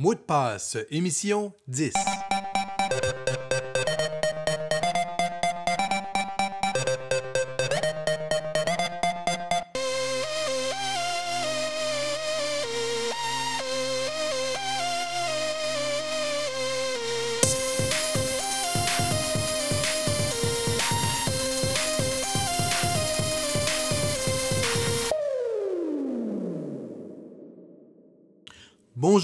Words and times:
Mot 0.00 0.14
de 0.14 0.20
passe, 0.20 0.78
émission 0.92 1.52
10. 1.66 1.92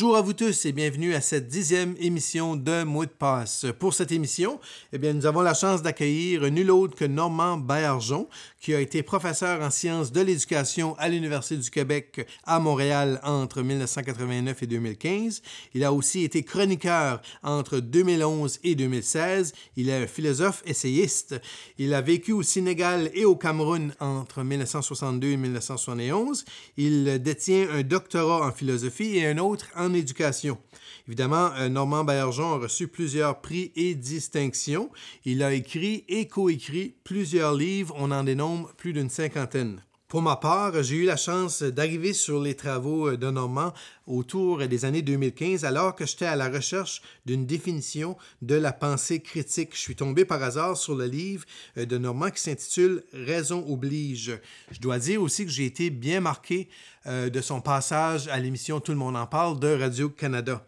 Bonjour 0.05 0.19
à 0.19 0.21
vous 0.21 0.35
tous 0.35 0.67
et 0.67 0.73
bienvenue 0.73 1.15
à 1.15 1.23
cette 1.23 1.49
dixième 1.49 1.97
émission 1.99 2.57
de 2.57 2.85
Mot 2.85 3.07
de 3.07 3.11
passe. 3.11 3.65
Pour 3.79 3.95
cette 3.95 4.13
émission, 4.13 4.61
eh 4.93 4.99
bien, 4.99 5.15
nous 5.15 5.25
avons 5.25 5.41
la 5.41 5.55
chance 5.55 5.81
d'accueillir 5.81 6.43
nul 6.51 6.71
autre 6.71 6.95
que 6.95 7.07
Normand 7.07 7.57
Baillargeon, 7.57 8.29
qui 8.61 8.75
a 8.75 8.81
été 8.81 9.03
professeur 9.03 9.63
en 9.63 9.71
sciences 9.71 10.13
de 10.13 10.21
l'éducation 10.21 10.95
à 10.99 11.09
l'Université 11.09 11.57
du 11.57 11.71
Québec 11.71 12.27
à 12.45 12.61
Montréal 12.61 13.19
entre 13.23 13.63
1989 13.63 14.63
et 14.63 14.67
2015. 14.67 15.41
Il 15.73 15.85
a 15.85 15.91
aussi 15.91 16.23
été 16.23 16.43
chroniqueur 16.43 17.23
entre 17.43 17.79
2011 17.79 18.61
et 18.63 18.75
2016. 18.75 19.55
Il 19.77 19.89
est 19.89 20.03
un 20.03 20.07
philosophe 20.07 20.63
essayiste. 20.67 21.41
Il 21.79 21.95
a 21.95 22.03
vécu 22.03 22.33
au 22.33 22.43
Sénégal 22.43 23.11
et 23.15 23.25
au 23.25 23.37
Cameroun 23.37 23.95
entre 24.01 24.43
1962 24.43 25.29
et 25.29 25.37
1971. 25.39 26.45
Il 26.77 27.23
détient 27.23 27.69
un 27.71 27.83
doctorat 27.83 28.47
en 28.47 28.53
philosophie 28.53 29.17
et 29.17 29.27
un 29.27 29.39
autre 29.39 29.69
en 29.75 29.94
éducation. 29.95 30.59
Évidemment, 31.07 31.51
euh, 31.57 31.69
Normand 31.69 32.05
Baillargeon 32.05 32.55
a 32.55 32.59
reçu 32.59 32.89
plusieurs 32.89 33.41
prix 33.41 33.73
et 33.77 33.95
distinctions. 33.95 34.91
Il 35.25 35.43
a 35.43 35.53
écrit 35.53 36.05
et 36.09 36.29
coécrit 36.29 36.95
plusieurs 37.05 37.55
livres, 37.55 37.95
on 37.99 38.11
en 38.11 38.25
dénombre 38.25 38.73
plus 38.77 38.93
d'une 38.93 39.11
cinquantaine. 39.11 39.83
Pour 40.15 40.23
ma 40.23 40.37
part, 40.37 40.81
j'ai 40.85 40.95
eu 40.95 41.05
la 41.07 41.17
chance 41.17 41.65
d'arriver 41.65 42.13
sur 42.13 42.41
les 42.41 42.55
travaux 42.55 43.17
de 43.17 43.31
Normand 43.33 43.75
autour 44.07 44.59
des 44.59 44.85
années 44.85 45.03
2015 45.03 45.65
alors 45.65 45.97
que 45.97 46.07
j'étais 46.07 46.25
à 46.25 46.37
la 46.37 46.49
recherche 46.49 47.03
d'une 47.27 47.47
définition 47.47 48.17
de 48.41 48.55
la 48.55 48.73
pensée 48.73 49.19
critique. 49.19 49.71
Je 49.75 49.81
suis 49.81 49.97
tombé 49.97 50.25
par 50.25 50.41
hasard 50.41 50.77
sur 50.77 50.95
le 50.95 51.07
livre 51.07 51.45
de 51.75 51.99
Normand 51.99 52.31
qui 52.31 52.41
s'intitule 52.41 53.03
Raison 53.13 53.67
oblige. 53.69 54.39
Je 54.71 54.79
dois 54.79 55.01
dire 55.01 55.21
aussi 55.21 55.47
que 55.47 55.51
j'ai 55.51 55.67
été 55.67 55.91
bien 55.91 56.21
marqué 56.21 56.69
euh, 57.07 57.29
de 57.29 57.41
son 57.41 57.61
passage 57.61 58.29
à 58.29 58.39
l'émission 58.39 58.79
Tout 58.79 58.93
le 58.93 58.99
monde 58.99 59.17
en 59.17 59.27
parle 59.27 59.59
de 59.59 59.67
Radio-Canada. 59.67 60.65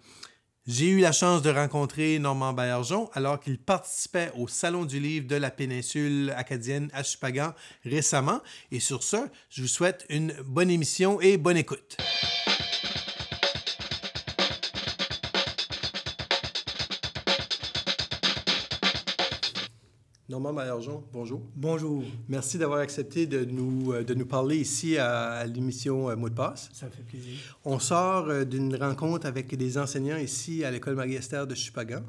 J'ai 0.69 0.89
eu 0.89 0.98
la 0.98 1.12
chance 1.12 1.42
de 1.42 1.50
rencontrer 1.50 2.19
Normand 2.19 2.53
Baillargeon 2.53 3.09
alors 3.12 3.39
qu'il 3.39 3.56
participait 3.56 4.33
au 4.36 4.48
Salon 4.48 4.84
du 4.84 4.98
livre 4.98 5.28
de 5.28 5.36
la 5.36 5.53
péninsule 5.53 6.34
acadienne 6.36 6.91
à 6.92 7.05
Chupagan 7.05 7.55
récemment. 7.84 8.41
Et 8.72 8.81
sur 8.81 9.05
ce, 9.05 9.28
je 9.48 9.62
vous 9.62 9.69
souhaite 9.69 10.05
une 10.09 10.34
bonne 10.44 10.70
émission 10.70 11.20
et 11.20 11.37
bonne 11.37 11.56
écoute. 11.56 11.97
Normand 20.28 20.52
Maillargeon, 20.52 21.05
bonjour. 21.12 21.41
Bonjour. 21.55 22.02
Merci 22.28 22.58
d'avoir 22.58 22.80
accepté 22.80 23.28
de 23.28 23.44
nous, 23.44 23.92
euh, 23.92 24.02
de 24.02 24.12
nous 24.12 24.27
parler 24.27 24.56
ici 24.56 24.98
à, 24.98 25.46
l'émission 25.46 26.10
euh, 26.10 26.16
Mot 26.16 26.28
de 26.28 26.34
passe. 26.34 26.69
Ça 26.72 26.88
fait 26.91 27.05
plaisir. 27.05 27.38
On 27.64 27.78
sort 27.78 28.28
euh, 28.28 28.44
d'une 28.44 28.74
rencontre 28.74 29.24
avec 29.28 29.54
des 29.54 29.78
enseignants 29.78 30.16
ici 30.16 30.64
à 30.64 30.72
l'École 30.72 30.97
Marie-Esther 30.97 31.47
de 31.47 31.54
Chupagan. 31.54 32.02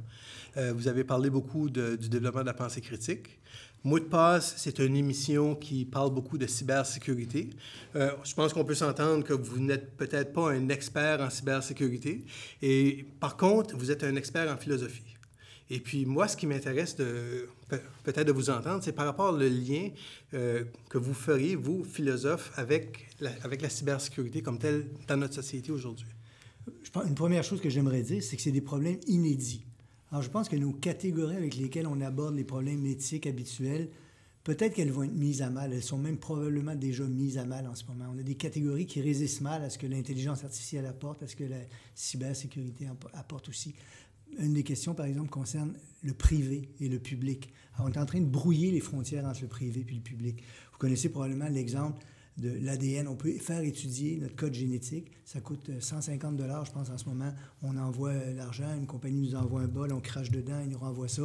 vous 0.74 0.88
avez 0.88 1.04
parlé 1.04 1.30
beaucoup 1.30 1.70
du 1.70 2.10
développement 2.10 2.42
de 2.42 2.48
la 2.48 2.56
pensée 2.56 2.82
critique. 2.82 3.40
Mot 3.84 4.00
de 4.00 4.06
passe, 4.06 4.56
c'est 4.58 4.80
une 4.80 4.96
émission 4.96 5.54
qui 5.54 5.86
parle 5.86 6.12
beaucoup 6.12 6.40
de 6.40 6.48
cybersécurité. 6.48 7.52
je 7.94 8.34
pense 8.34 8.52
qu'on 8.54 8.66
peut 8.66 8.74
s'entendre 8.74 9.24
que 9.24 9.34
vous 9.34 9.60
n'êtes 9.60 9.96
peut-être 9.96 10.34
pas 10.34 10.50
un 10.50 10.70
expert 10.70 11.22
en 11.22 11.30
cybersécurité. 11.30 12.26
Et 12.64 13.06
par 13.20 13.38
contre, 13.38 13.78
vous 13.78 13.92
êtes 13.92 14.04
un 14.04 14.16
expert 14.16 14.52
en 14.52 14.58
philosophie. 14.58 15.17
Et 15.70 15.80
puis 15.80 16.06
moi, 16.06 16.28
ce 16.28 16.38
qui 16.38 16.48
m'intéresse 16.48 16.96
peut-être 16.96 18.28
de 18.28 18.32
vous 18.32 18.50
entendre, 18.50 18.82
c'est 18.84 18.94
par 18.94 19.06
rapport 19.06 19.34
au 19.34 19.38
lien 19.38 19.90
euh, 20.34 20.64
que 20.90 20.98
vous 20.98 21.14
feriez, 21.14 21.56
vous, 21.56 21.84
philosophe, 21.84 22.52
avec 22.56 23.08
la, 23.20 23.32
avec 23.44 23.62
la 23.62 23.70
cybersécurité 23.70 24.42
comme 24.42 24.60
telle 24.60 24.88
dans 25.08 25.18
notre 25.18 25.34
société 25.34 25.72
aujourd'hui. 25.72 26.08
Une 27.06 27.16
première 27.16 27.44
chose 27.44 27.62
que 27.62 27.70
j'aimerais 27.70 28.02
dire, 28.02 28.24
c'est 28.24 28.36
que 28.38 28.42
c'est 28.42 28.52
des 28.52 28.62
problèmes 28.62 29.00
inédits. 29.08 29.66
Alors 30.12 30.24
je 30.24 30.30
pense 30.30 30.48
que 30.48 30.56
nos 30.56 30.72
catégories 30.72 31.36
avec 31.36 31.56
lesquelles 31.56 31.88
on 31.88 32.00
aborde 32.02 32.36
les 32.36 32.46
problèmes 32.46 32.86
éthiques 32.86 33.28
habituels, 33.28 33.90
peut-être 34.44 34.74
qu'elles 34.74 34.92
vont 34.92 35.04
être 35.04 35.14
mises 35.14 35.42
à 35.42 35.50
mal. 35.50 35.74
Elles 35.74 35.84
sont 35.84 35.98
même 35.98 36.18
probablement 36.18 36.76
déjà 36.76 37.04
mises 37.04 37.38
à 37.38 37.46
mal 37.46 37.68
en 37.68 37.76
ce 37.76 37.84
moment. 37.86 38.06
On 38.16 38.18
a 38.18 38.24
des 38.24 38.36
catégories 38.36 38.86
qui 38.86 39.02
résistent 39.02 39.42
mal 39.42 39.64
à 39.64 39.70
ce 39.70 39.78
que 39.78 39.86
l'intelligence 39.86 40.46
artificielle 40.46 40.86
apporte, 40.86 41.24
à 41.24 41.28
ce 41.28 41.36
que 41.36 41.44
la 41.44 41.60
cybersécurité 41.94 42.88
apporte 43.14 43.50
aussi. 43.50 43.76
Une 44.40 44.54
des 44.54 44.64
questions, 44.64 44.94
par 44.94 45.06
exemple, 45.06 45.30
concerne 45.30 45.74
le 46.04 46.14
privé 46.14 46.70
et 46.80 46.90
le 46.90 47.00
public. 47.00 47.50
On 47.80 47.90
est 47.90 47.98
en 47.98 48.06
train 48.06 48.20
de 48.20 48.26
brouiller 48.26 48.72
les 48.72 48.80
frontières 48.80 49.26
entre 49.26 49.42
le 49.42 49.48
privé 49.48 49.86
et 49.90 49.94
le 49.94 50.02
public. 50.02 50.44
Vous 50.72 50.78
connaissez 50.78 51.10
probablement 51.10 51.48
l'exemple 51.48 52.04
de 52.38 52.50
l'ADN. 52.62 53.08
On 53.08 53.16
peut 53.16 53.32
faire 53.34 53.62
étudier 53.62 54.18
notre 54.18 54.36
code 54.36 54.54
génétique. 54.54 55.12
Ça 55.26 55.42
coûte 55.42 55.72
150 55.80 56.34
euh, 56.34 56.38
dollars, 56.38 56.66
je 56.66 56.72
pense, 56.72 56.90
en 56.90 56.98
ce 56.98 57.06
moment. 57.06 57.34
On 57.62 57.78
envoie 57.78 58.12
euh, 58.12 58.34
l'argent, 58.34 58.76
une 58.78 58.86
compagnie 58.86 59.30
nous 59.30 59.36
envoie 59.36 59.62
un 59.62 59.68
bol, 59.68 59.92
on 59.92 60.00
crache 60.00 60.32
dedans, 60.32 60.60
ils 60.64 60.70
nous 60.70 60.78
renvoie 60.78 61.08
ça. 61.08 61.24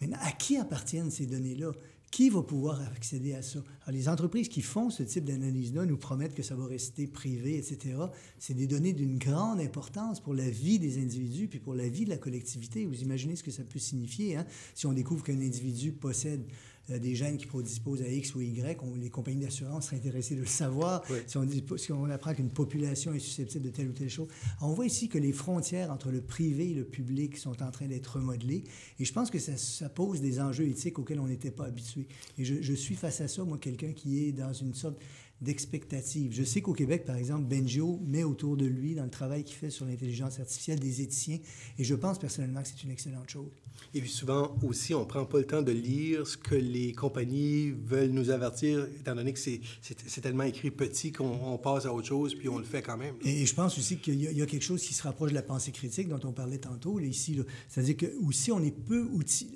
Maintenant, 0.00 0.18
à 0.22 0.32
qui 0.32 0.56
appartiennent 0.56 1.10
ces 1.10 1.26
données-là? 1.26 1.72
Qui 2.10 2.30
va 2.30 2.42
pouvoir 2.42 2.80
accéder 2.94 3.34
à 3.34 3.42
ça? 3.42 3.58
Les 3.88 4.08
entreprises 4.08 4.48
qui 4.48 4.62
font 4.62 4.90
ce 4.90 5.02
type 5.02 5.24
d'analyse-là 5.24 5.84
nous 5.84 5.98
promettent 5.98 6.34
que 6.34 6.42
ça 6.42 6.54
va 6.54 6.66
rester 6.66 7.06
privé, 7.06 7.58
etc. 7.58 7.96
C'est 8.38 8.54
des 8.54 8.66
données 8.66 8.92
d'une 8.92 9.18
grande 9.18 9.60
importance 9.60 10.20
pour 10.20 10.32
la 10.32 10.48
vie 10.48 10.78
des 10.78 10.98
individus 10.98 11.48
puis 11.48 11.58
pour 11.58 11.74
la 11.74 11.88
vie 11.88 12.04
de 12.04 12.10
la 12.10 12.16
collectivité. 12.16 12.86
Vous 12.86 13.02
imaginez 13.02 13.36
ce 13.36 13.42
que 13.42 13.50
ça 13.50 13.64
peut 13.64 13.78
signifier 13.78 14.36
hein? 14.36 14.46
si 14.74 14.86
on 14.86 14.92
découvre 14.92 15.24
qu'un 15.24 15.40
individu 15.40 15.92
possède 15.92 16.46
des 16.88 17.14
gènes 17.14 17.36
qui 17.36 17.46
prédisposent 17.46 18.02
à 18.02 18.08
X 18.08 18.34
ou 18.34 18.40
Y, 18.40 18.78
les 19.00 19.10
compagnies 19.10 19.40
d'assurance 19.40 19.86
seraient 19.86 19.96
intéressées 19.96 20.36
de 20.36 20.40
le 20.40 20.46
savoir. 20.46 21.02
Si, 21.26 21.36
on 21.36 21.46
si, 21.76 21.92
on 21.92 22.04
apprend 22.04 22.34
qu'une 22.34 22.50
population 22.50 23.12
est 23.14 23.18
susceptible 23.18 23.64
de 23.64 23.70
telle 23.70 23.88
ou 23.88 23.92
telle 23.92 24.08
chose. 24.08 24.28
on 24.60 24.72
voit 24.72 24.86
ici 24.86 25.08
que 25.08 25.18
les 25.18 25.32
frontières 25.32 25.90
entre 25.90 26.10
le 26.10 26.20
privé 26.20 26.70
et 26.70 26.74
le 26.74 26.84
public 26.84 27.36
sont 27.36 27.62
en 27.62 27.70
train 27.70 27.86
d'être 27.86 28.16
remodelées. 28.16 28.64
Et 28.98 29.04
je 29.04 29.12
pense 29.12 29.30
que 29.30 29.38
ça, 29.38 29.56
ça, 29.56 29.88
pose 29.88 30.20
des 30.20 30.40
enjeux 30.40 30.66
éthiques 30.66 30.98
auxquels 30.98 31.20
on 31.20 31.26
n'était 31.26 31.50
pas 31.50 31.64
habitué. 31.64 32.06
Et 32.38 32.44
je, 32.44 32.60
je, 32.60 32.72
suis 32.72 32.94
face 32.94 33.20
à 33.20 33.28
ça, 33.28 33.44
moi, 33.44 33.58
quelqu'un 33.58 33.92
qui 33.92 34.24
est 34.24 34.32
dans 34.32 34.52
une 34.52 34.74
sorte 34.74 34.98
d'expectative. 35.40 36.32
Je 36.32 36.44
sais 36.44 36.62
qu'au 36.62 36.72
Québec, 36.72 37.04
par 37.04 37.16
exemple, 37.16 37.44
Benjo 37.44 38.00
met 38.06 38.24
autour 38.24 38.56
de 38.56 38.66
lui, 38.66 38.94
dans 38.94 39.04
le 39.04 39.10
travail 39.10 39.44
qu'il 39.44 39.56
fait 39.56 39.70
sur 39.70 39.84
l'intelligence 39.84 40.40
artificielle, 40.40 40.80
des 40.80 41.02
éthiciens. 41.02 41.38
Et 41.78 41.84
je 41.84 41.94
pense 41.94 42.18
personnellement 42.18 42.62
que 42.62 42.68
c'est 42.68 42.82
une 42.84 42.90
excellente 42.90 43.28
chose. 43.28 43.50
Et 43.94 44.00
puis 44.00 44.10
souvent 44.10 44.56
aussi, 44.62 44.94
on 44.94 45.00
ne 45.00 45.04
prend 45.04 45.24
pas 45.24 45.38
le 45.38 45.46
temps 45.46 45.62
de 45.62 45.72
lire 45.72 46.26
ce 46.26 46.36
que 46.36 46.54
les 46.54 46.92
compagnies 46.92 47.70
veulent 47.70 48.10
nous 48.10 48.30
avertir, 48.30 48.86
étant 48.98 49.14
donné 49.14 49.32
que 49.32 49.38
c'est 49.38 50.20
tellement 50.20 50.44
écrit 50.44 50.70
petit 50.70 51.12
qu'on 51.12 51.58
passe 51.58 51.86
à 51.86 51.92
autre 51.92 52.06
chose, 52.06 52.34
puis 52.34 52.48
on 52.48 52.58
le 52.58 52.64
fait 52.64 52.82
quand 52.82 52.96
même. 52.96 53.14
Et, 53.24 53.46
je 53.46 53.54
pense 53.54 53.78
aussi 53.78 53.98
qu'il 53.98 54.20
y, 54.20 54.42
a 54.42 54.46
quelque 54.46 54.62
chose 54.62 54.82
qui 54.82 54.94
se 54.94 55.02
rapproche 55.02 55.30
de 55.30 55.34
la 55.34 55.42
pensée 55.42 55.72
critique 55.72 56.08
dont 56.08 56.20
on 56.24 56.32
parlait 56.32 56.58
tantôt, 56.58 56.98
là, 56.98 57.06
ici. 57.06 57.38
C'est-à-dire 57.68 57.96
que 57.96 58.06
aussi, 58.26 58.50
on 58.52 58.62
est 58.62 58.70
peu 58.70 59.06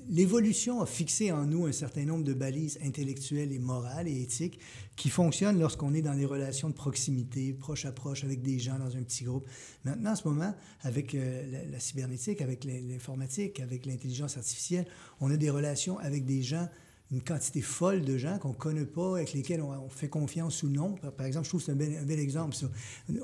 L'évolution 0.08 0.80
a 0.80 0.86
fixé 0.86 1.32
en 1.32 1.44
nous 1.44 1.66
un 1.66 1.72
certain 1.72 2.04
nombre 2.04 2.24
de 2.24 2.32
balises 2.32 2.78
intellectuelles 2.84 3.52
et 3.52 3.58
morales 3.58 4.08
et 4.08 4.22
éthiques 4.22 4.58
qui 4.97 5.08
fonctionnent 5.08 5.58
lorsqu'on 5.70 5.94
est 5.94 6.03
dans 6.03 6.16
des 6.16 6.26
relations 6.26 6.69
de 6.69 6.75
proximité, 6.75 7.53
proche 7.53 7.84
à 7.84 7.92
proche, 7.92 8.25
avec 8.25 8.42
des 8.42 8.58
gens 8.58 8.76
dans 8.76 8.97
un 8.97 9.03
petit 9.04 9.22
groupe. 9.22 9.47
Maintenant, 9.84 10.10
en 10.10 10.16
ce 10.16 10.26
moment, 10.26 10.53
avec 10.82 11.14
euh, 11.14 11.48
la, 11.48 11.64
la 11.64 11.78
cybernétique, 11.78 12.42
avec 12.42 12.65
l'informatique, 12.65 13.60
avec 13.60 13.86
l'intelligence 13.86 14.36
artificielle, 14.36 14.84
on 15.21 15.30
a 15.30 15.36
des 15.36 15.48
relations 15.48 15.97
avec 16.00 16.24
des 16.24 16.42
gens 16.42 16.68
une 17.12 17.22
quantité 17.22 17.60
folle 17.60 18.03
de 18.03 18.16
gens 18.16 18.39
qu'on 18.39 18.51
ne 18.51 18.54
connaît 18.54 18.84
pas, 18.84 19.16
avec 19.16 19.33
lesquels 19.33 19.62
on, 19.62 19.89
fait 19.89 20.09
confiance 20.09 20.62
ou 20.62 20.68
non. 20.68 20.95
Par 21.16 21.27
exemple, 21.27 21.45
je 21.45 21.51
trouve 21.51 21.60
que 21.60 21.66
c'est 21.66 21.72
un 21.72 22.04
bel, 22.04 22.18
exemple, 22.21 22.54
ça. 22.54 22.66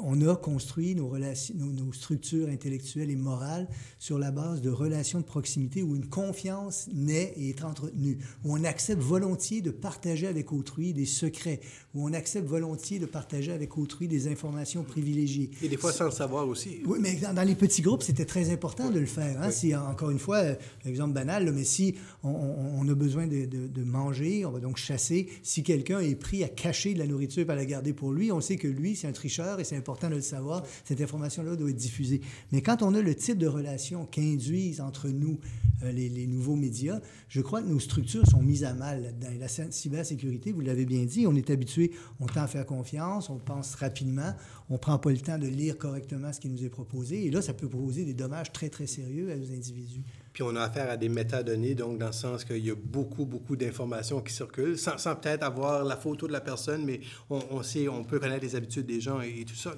On 0.00 0.20
a 0.26 0.34
construit 0.34 0.94
nos, 0.96 1.08
relations, 1.08 1.54
nos, 1.56 1.92
structures 1.92 2.48
intellectuelles 2.48 3.10
et 3.10 3.16
morales 3.16 3.68
sur 3.98 4.18
la 4.18 4.32
base 4.32 4.60
de 4.60 4.70
relations 4.70 5.20
de 5.20 5.24
proximité 5.24 5.82
où 5.82 5.94
une 5.94 6.08
confiance 6.08 6.88
naît 6.92 7.32
et 7.36 7.50
est 7.50 7.62
entretenue, 7.62 8.18
où 8.44 8.56
on 8.56 8.64
accepte 8.64 9.02
volontiers 9.02 9.62
de 9.62 9.70
partager 9.70 10.26
avec 10.26 10.52
autrui 10.52 10.92
des 10.92 11.06
secrets, 11.06 11.60
où 11.94 12.08
on 12.08 12.12
accepte 12.12 12.48
volontiers 12.48 12.98
de 12.98 13.06
partager 13.06 13.52
avec 13.52 13.78
autrui 13.78 14.08
des 14.08 14.26
informations 14.26 14.82
privilégiées. 14.82 15.50
Et 15.62 15.68
des 15.68 15.76
fois 15.76 15.92
sans 15.92 16.06
le 16.06 16.10
savoir 16.10 16.48
aussi. 16.48 16.80
Oui, 16.86 16.98
mais 17.00 17.14
dans, 17.14 17.46
les 17.46 17.54
petits 17.54 17.82
groupes, 17.82 18.02
c'était 18.02 18.24
très 18.24 18.50
important 18.50 18.90
de 18.90 18.98
le 18.98 19.06
faire. 19.06 19.40
Hein? 19.40 19.52
Si, 19.52 19.74
encore 19.76 20.10
une 20.10 20.18
fois, 20.18 20.42
exemple 20.84 21.14
banal, 21.14 21.52
mais 21.52 21.64
si 21.64 21.94
on, 22.24 22.86
a 22.88 22.94
besoin 22.94 23.26
de 23.26 23.46
de, 23.75 23.75
manger, 23.82 24.44
on 24.44 24.50
va 24.50 24.60
donc 24.60 24.76
chasser. 24.76 25.28
Si 25.42 25.62
quelqu'un 25.62 26.00
est 26.00 26.14
pris 26.14 26.44
à 26.44 26.48
cacher 26.48 26.94
de 26.94 26.98
la 26.98 27.06
nourriture 27.06 27.48
et 27.48 27.52
à 27.52 27.54
la 27.54 27.64
garder 27.64 27.92
pour 27.92 28.12
lui, 28.12 28.32
on 28.32 28.40
sait 28.40 28.56
que 28.56 28.68
lui, 28.68 28.96
c'est 28.96 29.06
un 29.06 29.12
tricheur 29.12 29.60
et 29.60 29.64
c'est 29.64 29.76
important 29.76 30.08
de 30.08 30.16
le 30.16 30.20
savoir. 30.20 30.62
Cette 30.84 31.00
information-là 31.00 31.56
doit 31.56 31.70
être 31.70 31.76
diffusée. 31.76 32.20
Mais 32.52 32.62
quand 32.62 32.82
on 32.82 32.94
a 32.94 33.00
le 33.00 33.14
type 33.14 33.38
de 33.38 33.46
relation 33.46 34.06
qu'induisent 34.06 34.80
entre 34.80 35.08
nous 35.08 35.38
euh, 35.82 35.92
les, 35.92 36.26
nouveaux 36.26 36.56
médias, 36.56 37.00
je 37.28 37.40
crois 37.40 37.62
que 37.62 37.68
nos 37.68 37.80
structures 37.80 38.26
sont 38.26 38.42
mises 38.42 38.64
à 38.64 38.74
mal 38.74 39.14
dans 39.20 39.38
la 39.38 39.48
cybersécurité, 39.48 40.52
vous 40.52 40.60
l'avez 40.60 40.86
bien 40.86 41.04
dit, 41.04 41.26
on 41.26 41.34
est 41.34 41.50
habitué, 41.50 41.92
on 42.20 42.26
tend 42.26 42.42
à 42.42 42.46
faire 42.46 42.66
confiance, 42.66 43.30
on 43.30 43.38
pense 43.38 43.74
rapidement, 43.74 44.32
on 44.70 44.78
prend 44.78 44.98
pas 44.98 45.10
le 45.10 45.18
temps 45.18 45.38
de 45.38 45.46
lire 45.46 45.78
correctement 45.78 46.32
ce 46.32 46.40
qui 46.40 46.48
nous 46.48 46.64
est 46.64 46.70
proposé. 46.70 47.26
Et 47.26 47.30
là, 47.30 47.42
ça 47.42 47.54
peut 47.54 47.68
poser 47.68 48.04
des 48.04 48.14
dommages 48.14 48.52
très, 48.52 48.68
très 48.68 48.86
sérieux 48.86 49.30
à 49.30 49.36
nos 49.36 49.50
individus. 49.52 50.02
Puis 50.36 50.42
on 50.42 50.54
a 50.54 50.64
affaire 50.64 50.90
à 50.90 50.98
des 50.98 51.08
métadonnées, 51.08 51.74
donc 51.74 51.96
dans 51.96 52.08
le 52.08 52.12
sens 52.12 52.44
qu'il 52.44 52.62
y 52.62 52.70
a 52.70 52.74
beaucoup, 52.74 53.24
beaucoup 53.24 53.56
d'informations 53.56 54.20
qui 54.20 54.34
circulent, 54.34 54.76
sans, 54.76 55.16
peut-être 55.16 55.42
avoir 55.42 55.82
la 55.82 55.96
photo 55.96 56.26
de 56.26 56.32
la 56.32 56.42
personne, 56.42 56.84
mais 56.84 57.00
on, 57.30 57.62
sait, 57.62 57.88
on 57.88 58.04
peut 58.04 58.20
connaître 58.20 58.44
les 58.44 58.54
habitudes 58.54 58.84
des 58.84 59.00
gens 59.00 59.22
et, 59.22 59.46
tout 59.46 59.54
ça. 59.54 59.74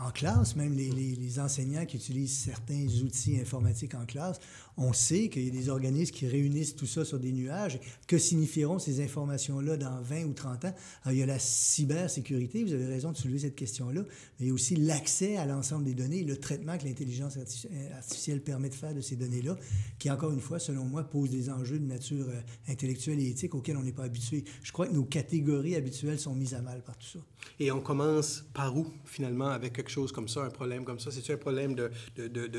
En, 0.00 0.12
classe, 0.12 0.54
même 0.54 0.72
les, 0.72 1.40
enseignants 1.40 1.84
qui 1.84 1.96
utilisent 1.96 2.38
certains 2.38 2.86
outils 3.04 3.40
informatiques 3.40 3.96
en 3.96 4.06
classe, 4.06 4.38
on 4.76 4.92
sait 4.92 5.28
qu'il 5.28 5.46
y 5.46 5.48
a 5.48 5.50
des 5.50 5.68
organismes 5.68 6.14
qui 6.14 6.28
réunissent 6.28 6.76
tout 6.76 6.86
ça 6.86 7.04
sur 7.04 7.18
des 7.18 7.32
nuages. 7.32 7.80
Que 8.06 8.18
signifieront 8.18 8.78
ces 8.78 9.02
informations-là 9.02 9.76
dans 9.76 10.00
20 10.00 10.26
ou 10.26 10.32
30 10.32 10.66
ans? 10.66 10.74
Il 11.06 11.16
y 11.16 11.24
a 11.24 11.26
la 11.26 11.40
cybersécurité, 11.40 12.62
vous 12.62 12.72
avez 12.72 12.86
raison 12.86 13.10
de 13.10 13.16
soulever 13.16 13.40
cette 13.40 13.56
question-là, 13.56 14.02
mais 14.38 14.46
il 14.46 14.46
y 14.46 14.50
a 14.50 14.54
aussi 14.54 14.76
l'accès 14.76 15.38
à 15.38 15.44
l'ensemble 15.44 15.82
des 15.84 15.94
données, 15.94 16.22
le 16.22 16.36
traitement 16.36 16.78
que 16.78 16.84
l'intelligence 16.84 17.36
artificielle 17.36 18.42
permet 18.42 18.68
de 18.68 18.74
faire 18.74 18.94
de 18.94 19.00
ces 19.00 19.16
données-là 19.16 19.56
qui, 19.98 20.10
encore 20.10 20.32
une 20.32 20.40
fois, 20.40 20.58
selon 20.58 20.84
moi, 20.84 21.04
pose 21.04 21.30
des 21.30 21.50
enjeux 21.50 21.78
de 21.78 21.86
nature 21.86 22.26
euh, 22.28 22.40
intellectuelle 22.68 23.20
et 23.20 23.28
éthique 23.28 23.54
auxquels 23.54 23.76
on 23.76 23.82
n'est 23.82 23.92
pas 23.92 24.04
habitué. 24.04 24.44
Je 24.62 24.72
crois 24.72 24.86
que 24.86 24.92
nos 24.92 25.04
catégories 25.04 25.76
habituelles 25.76 26.18
sont 26.18 26.34
mises 26.34 26.54
à 26.54 26.60
mal 26.60 26.82
par 26.82 26.96
tout 26.98 27.06
ça. 27.06 27.18
Et 27.60 27.70
on 27.70 27.80
commence 27.80 28.44
par 28.52 28.76
où, 28.76 28.86
finalement, 29.04 29.48
avec 29.48 29.74
quelque 29.74 29.90
chose 29.90 30.10
comme 30.12 30.28
ça, 30.28 30.42
un 30.44 30.50
problème 30.50 30.84
comme 30.84 30.98
ça? 30.98 31.10
C'est-tu 31.10 31.32
un 31.32 31.36
problème 31.36 31.74
de, 31.74 31.90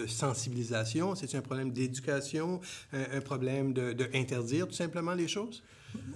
sensibilisation? 0.07 1.15
C'est-tu 1.15 1.36
un 1.36 1.42
problème 1.42 1.71
d'éducation? 1.71 2.62
Un, 2.92 3.18
un, 3.18 3.21
problème 3.21 3.74
d'interdire 3.74 4.68
tout 4.68 4.74
simplement 4.74 5.13
les 5.13 5.27
choses? 5.27 5.63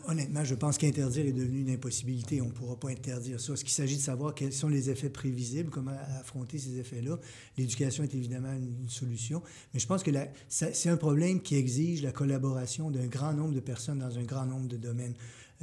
Honnêtement, 0.08 0.44
je 0.44 0.56
pense 0.56 0.78
qu'interdire 0.78 1.26
est 1.26 1.34
devenu 1.34 1.62
une 1.62 1.70
impossibilité. 1.70 2.42
On 2.42 2.48
ne 2.48 2.52
pourra 2.52 2.80
pas 2.80 2.90
interdire 2.90 3.40
ça. 3.40 3.56
Ce 3.56 3.64
qu'il 3.64 3.74
s'agit 3.74 3.98
de 3.98 4.02
savoir 4.02 4.34
quels 4.34 4.54
sont 4.54 4.70
les 4.70 4.90
effets 4.90 5.10
prévisibles, 5.10 5.70
comment 5.70 5.96
affronter 6.20 6.58
ces 6.58 6.80
effets-là. 6.80 7.18
L'éducation 7.58 8.04
est 8.04 8.16
évidemment 8.16 8.54
une, 8.54 8.88
solution, 8.90 9.42
mais 9.74 9.80
je 9.80 9.88
pense 9.88 10.04
que 10.04 10.12
c'est 10.48 10.90
un 10.90 10.98
problème 10.98 11.42
qui 11.42 11.56
exige 11.56 12.02
la 12.02 12.12
collaboration 12.12 12.90
d'un 12.90 13.08
grand 13.08 13.34
nombre 13.34 13.54
de 13.54 13.60
personnes 13.60 14.00
dans 14.00 14.18
un 14.18 14.24
grand 14.24 14.46
nombre 14.46 14.68
de 14.68 14.78
domaines. 14.78 15.14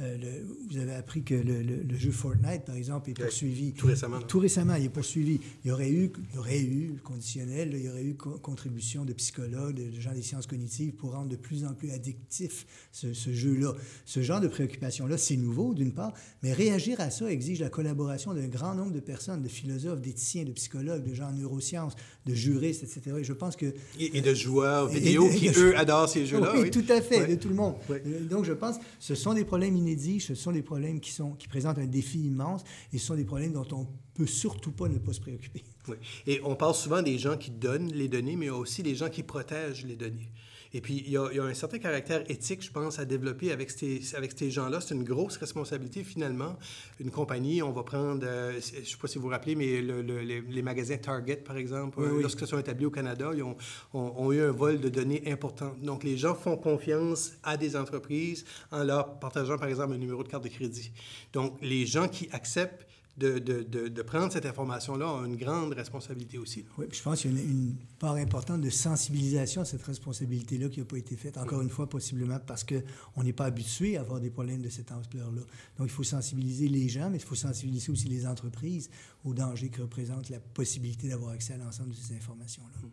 Euh, 0.01 0.17
le, 0.17 0.45
vous 0.69 0.77
avez 0.77 0.93
appris 0.93 1.23
que 1.23 1.35
le, 1.35 1.61
le, 1.61 1.83
le, 1.83 1.97
jeu 1.97 2.11
Fortnite, 2.11 2.65
par 2.65 2.75
exemple, 2.75 3.09
est 3.09 3.13
poursuivi. 3.13 3.71
Tout 3.71 3.87
récemment. 3.87 4.19
Tout 4.19 4.39
récemment, 4.39 4.75
il 4.75 4.83
est 4.83 4.89
poursuivi. 4.89 5.39
Il 5.63 5.69
y 5.69 5.71
aurait 5.71 5.89
eu, 5.89 6.11
il 6.31 6.35
y 6.35 6.37
aurait 6.37 6.61
eu 6.61 6.95
conditionnel, 7.01 7.71
il 7.73 7.85
y 7.85 7.89
aurait 7.89 8.03
eu 8.03 8.15
co 8.15 8.31
contribution 8.31 9.05
de 9.05 9.13
psychologues, 9.13 9.75
de 9.75 10.01
gens 10.01 10.11
des 10.11 10.21
sciences 10.21 10.47
cognitives 10.47 10.95
pour 10.95 11.13
rendre 11.13 11.29
de 11.29 11.37
plus 11.37 11.63
en 11.63 11.73
plus 11.73 11.91
addictif 11.91 12.65
ce, 12.91 13.13
ce 13.13 13.31
jeu-là. 13.31 13.73
Ce 14.03 14.21
genre 14.21 14.41
de 14.41 14.49
préoccupation-là, 14.49 15.17
c'est 15.17 15.37
nouveau, 15.37 15.73
d'une 15.73 15.93
part, 15.93 16.13
mais 16.43 16.51
réagir 16.51 16.99
à 16.99 17.09
ça 17.09 17.31
exige 17.31 17.61
la 17.61 17.69
collaboration 17.69 18.33
d'un 18.33 18.47
grand 18.47 18.75
nombre 18.75 18.91
de 18.91 18.99
personnes, 18.99 19.41
de 19.41 19.47
philosophes, 19.47 20.01
d'éthiciens, 20.01 20.43
de 20.43 20.51
psychologues, 20.51 21.07
de 21.07 21.13
gens 21.13 21.29
en 21.29 21.31
neurosciences, 21.31 21.93
de 22.25 22.33
juristes, 22.33 22.83
etc. 22.83 23.15
Et 23.19 23.23
je 23.23 23.33
pense 23.33 23.55
que... 23.55 23.67
Et, 23.97 24.17
et 24.17 24.21
de 24.21 24.33
joueurs 24.33 24.89
vidéo 24.89 25.29
et, 25.29 25.35
qui, 25.35 25.49
eux, 25.55 25.77
adorent 25.77 26.09
ces 26.09 26.25
jeux-là. 26.25 26.51
Oui, 26.53 26.63
oui, 26.63 26.71
tout 26.71 26.83
à 26.89 27.01
fait, 27.01 27.27
de 27.27 27.35
tout 27.35 27.47
le 27.47 27.55
monde. 27.55 27.75
Ouais. 27.87 28.03
Donc, 28.29 28.43
je 28.43 28.51
pense 28.51 28.77
que 28.77 28.83
ce 28.99 29.15
sont 29.15 29.33
des 29.33 29.45
problèmes 29.45 29.84
ce 30.19 30.35
sont 30.35 30.51
des 30.51 30.61
problèmes 30.61 30.99
qui, 30.99 31.11
présentent 31.47 31.77
un 31.77 31.85
défi 31.85 32.19
immense 32.19 32.63
et 32.93 32.97
ce 32.97 33.07
sont 33.07 33.15
des 33.15 33.25
problèmes 33.25 33.53
dont 33.53 33.67
on 33.71 33.87
peut 34.13 34.27
surtout 34.27 34.71
pas 34.71 34.87
ne 34.87 34.97
pas 34.97 35.13
se 35.13 35.21
préoccuper. 35.21 35.63
Oui. 35.87 35.97
Et 36.25 36.41
on 36.43 36.55
parle 36.55 36.75
souvent 36.75 37.01
des 37.01 37.17
gens 37.17 37.37
qui 37.37 37.51
donnent 37.51 37.91
les 37.91 38.07
données, 38.07 38.35
mais 38.35 38.49
aussi 38.49 38.83
des 38.83 38.95
gens 38.95 39.09
qui 39.09 39.23
protègent 39.23 39.85
les 39.85 39.95
données. 39.95 40.31
Et 40.75 40.81
puis, 40.81 41.01
il 41.05 41.13
y, 41.13 41.17
a, 41.17 41.29
il 41.31 41.37
y, 41.37 41.39
a, 41.39 41.43
un 41.45 41.53
certain 41.53 41.79
caractère 41.79 42.29
éthique, 42.29 42.61
je 42.61 42.69
pense, 42.69 42.99
à 42.99 43.05
développer 43.05 43.53
avec 43.53 43.71
ces, 43.71 44.01
avec 44.13 44.33
ces 44.37 44.51
gens-là. 44.51 44.81
C'est 44.81 44.93
une 44.93 45.05
grosse 45.05 45.37
responsabilité, 45.37 46.03
finalement. 46.03 46.57
Une 46.99 47.11
compagnie, 47.11 47.63
on 47.63 47.71
va 47.71 47.83
prendre, 47.83 48.25
euh, 48.27 48.51
je 48.59 48.81
ne 48.81 48.85
sais 48.85 48.97
pas 49.01 49.07
si 49.07 49.17
vous 49.17 49.23
vous 49.23 49.29
rappelez, 49.29 49.55
mais 49.55 49.79
le, 49.81 50.01
le, 50.01 50.19
les, 50.19 50.41
les, 50.41 50.61
magasins 50.61 50.97
Target, 50.97 51.37
par 51.37 51.55
exemple, 51.55 51.97
oui, 52.01 52.07
oui. 52.11 52.21
lorsqu'ils 52.21 52.47
sont 52.47 52.59
établis 52.59 52.87
au 52.87 52.91
Canada, 52.91 53.31
ils 53.33 53.41
ont, 53.41 53.55
ont, 53.93 54.13
ont, 54.17 54.33
eu 54.33 54.41
un 54.41 54.51
vol 54.51 54.81
de 54.81 54.89
données 54.89 55.23
important. 55.31 55.73
Donc, 55.81 56.03
les 56.03 56.17
gens 56.17 56.35
font 56.35 56.57
confiance 56.57 57.37
à 57.41 57.55
des 57.55 57.77
entreprises 57.77 58.43
en 58.69 58.83
leur 58.83 59.17
partageant, 59.17 59.57
par 59.57 59.69
exemple, 59.69 59.93
un 59.93 59.97
numéro 59.97 60.23
de 60.23 60.27
carte 60.27 60.43
de 60.43 60.49
crédit. 60.49 60.91
Donc, 61.31 61.57
les 61.61 61.85
gens 61.85 62.09
qui 62.09 62.27
acceptent 62.33 62.85
de, 63.17 63.39
de, 63.39 63.63
de, 63.63 63.87
de, 63.87 64.01
prendre 64.01 64.31
cette 64.31 64.45
information-là 64.45 65.21
a 65.21 65.25
une 65.25 65.37
grande 65.37 65.71
responsabilité 65.73 66.37
aussi. 66.37 66.63
Là. 66.63 66.69
Oui, 66.77 66.85
je 66.91 67.01
pense 67.01 67.21
qu'il 67.21 67.33
y 67.33 67.39
a 67.39 67.41
une, 67.41 67.49
une, 67.49 67.75
part 67.97 68.15
importante 68.15 68.59
de 68.59 68.69
sensibilisation 68.69 69.61
à 69.61 69.65
cette 69.65 69.83
responsabilité-là 69.83 70.67
qui 70.67 70.79
n'a 70.79 70.85
pas 70.85 70.97
été 70.97 71.15
faite. 71.15 71.37
Encore 71.37 71.59
oui. 71.59 71.65
une 71.65 71.69
fois, 71.69 71.87
possiblement 71.87 72.39
parce 72.45 72.65
qu'on 72.65 73.23
n'est 73.23 73.33
pas 73.33 73.45
habitué 73.45 73.95
à 73.95 74.01
avoir 74.01 74.19
des 74.19 74.29
problèmes 74.29 74.61
de 74.61 74.69
cette 74.69 74.91
ampleur-là. 74.91 75.41
Donc, 75.77 75.87
il 75.87 75.93
faut 75.93 76.03
sensibiliser 76.03 76.67
les 76.67 76.89
gens, 76.89 77.09
mais 77.09 77.17
il 77.17 77.23
faut 77.23 77.35
sensibiliser 77.35 77.91
aussi 77.91 78.09
les 78.09 78.27
entreprises 78.27 78.89
au 79.23 79.33
danger 79.33 79.69
que 79.69 79.81
représente 79.81 80.29
la 80.29 80.39
possibilité 80.39 81.07
d'avoir 81.07 81.31
accès 81.31 81.53
à 81.53 81.57
l'ensemble 81.57 81.91
de 81.91 81.95
ces 81.95 82.15
informations-là. 82.15 82.89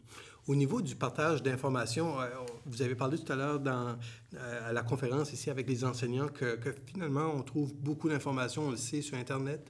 Au 0.48 0.56
niveau 0.56 0.82
du 0.82 0.96
partage 0.96 1.40
d'informations, 1.40 2.20
euh, 2.20 2.26
vous 2.66 2.82
avez 2.82 2.96
parlé 2.96 3.16
tout 3.16 3.32
à 3.32 3.36
l'heure 3.36 3.60
euh, 3.64 4.68
à 4.68 4.72
la 4.72 4.82
conférence 4.82 5.32
ici 5.32 5.50
avec 5.50 5.68
les 5.68 5.84
enseignants 5.84 6.26
que, 6.26 6.58
finalement 6.84 7.32
on 7.32 7.42
trouve 7.42 7.72
beaucoup 7.74 8.08
d'informations, 8.08 8.66
on 8.66 8.70
le 8.72 8.76
sait, 8.76 9.02
sur 9.02 9.16
Internet. 9.16 9.64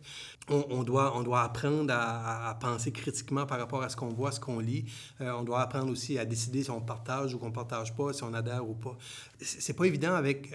On, 0.49 0.83
doit, 0.83 1.15
on 1.17 1.23
doit 1.23 1.43
apprendre 1.43 1.93
à, 1.95 2.57
penser 2.59 2.91
critiquement 2.91 3.45
par 3.45 3.59
rapport 3.59 3.83
à 3.83 3.91
ce 3.91 3.97
qu'on 3.97 4.09
voit, 4.09 4.33
ce 4.33 4.41
qu'on 4.41 4.61
lit. 4.61 4.87
Euh, 5.21 5.33
on 5.33 5.43
doit 5.43 5.61
apprendre 5.61 5.93
aussi 5.93 6.19
à 6.19 6.25
décider 6.25 6.65
si 6.65 6.71
on 6.71 6.81
partage 6.81 7.35
ou 7.35 7.39
qu'on 7.39 7.51
ne 7.51 7.55
partage 7.55 7.95
pas, 7.95 8.15
si 8.15 8.23
on 8.25 8.33
adhère 8.33 8.67
ou 8.67 8.75
pas. 8.75 8.97
C'est 9.41 9.75
pas 9.75 9.85
évident 9.85 10.15
avec... 10.15 10.53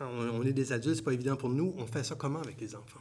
On, 0.00 0.40
on 0.40 0.42
est 0.42 0.52
des 0.52 0.72
adultes, 0.72 0.96
c'est 0.96 1.02
pas 1.02 1.14
évident 1.14 1.36
pour 1.36 1.48
nous. 1.48 1.74
On 1.78 1.86
fait 1.86 2.04
ça 2.04 2.16
comment 2.16 2.40
avec 2.40 2.60
les 2.60 2.74
enfants? 2.74 3.00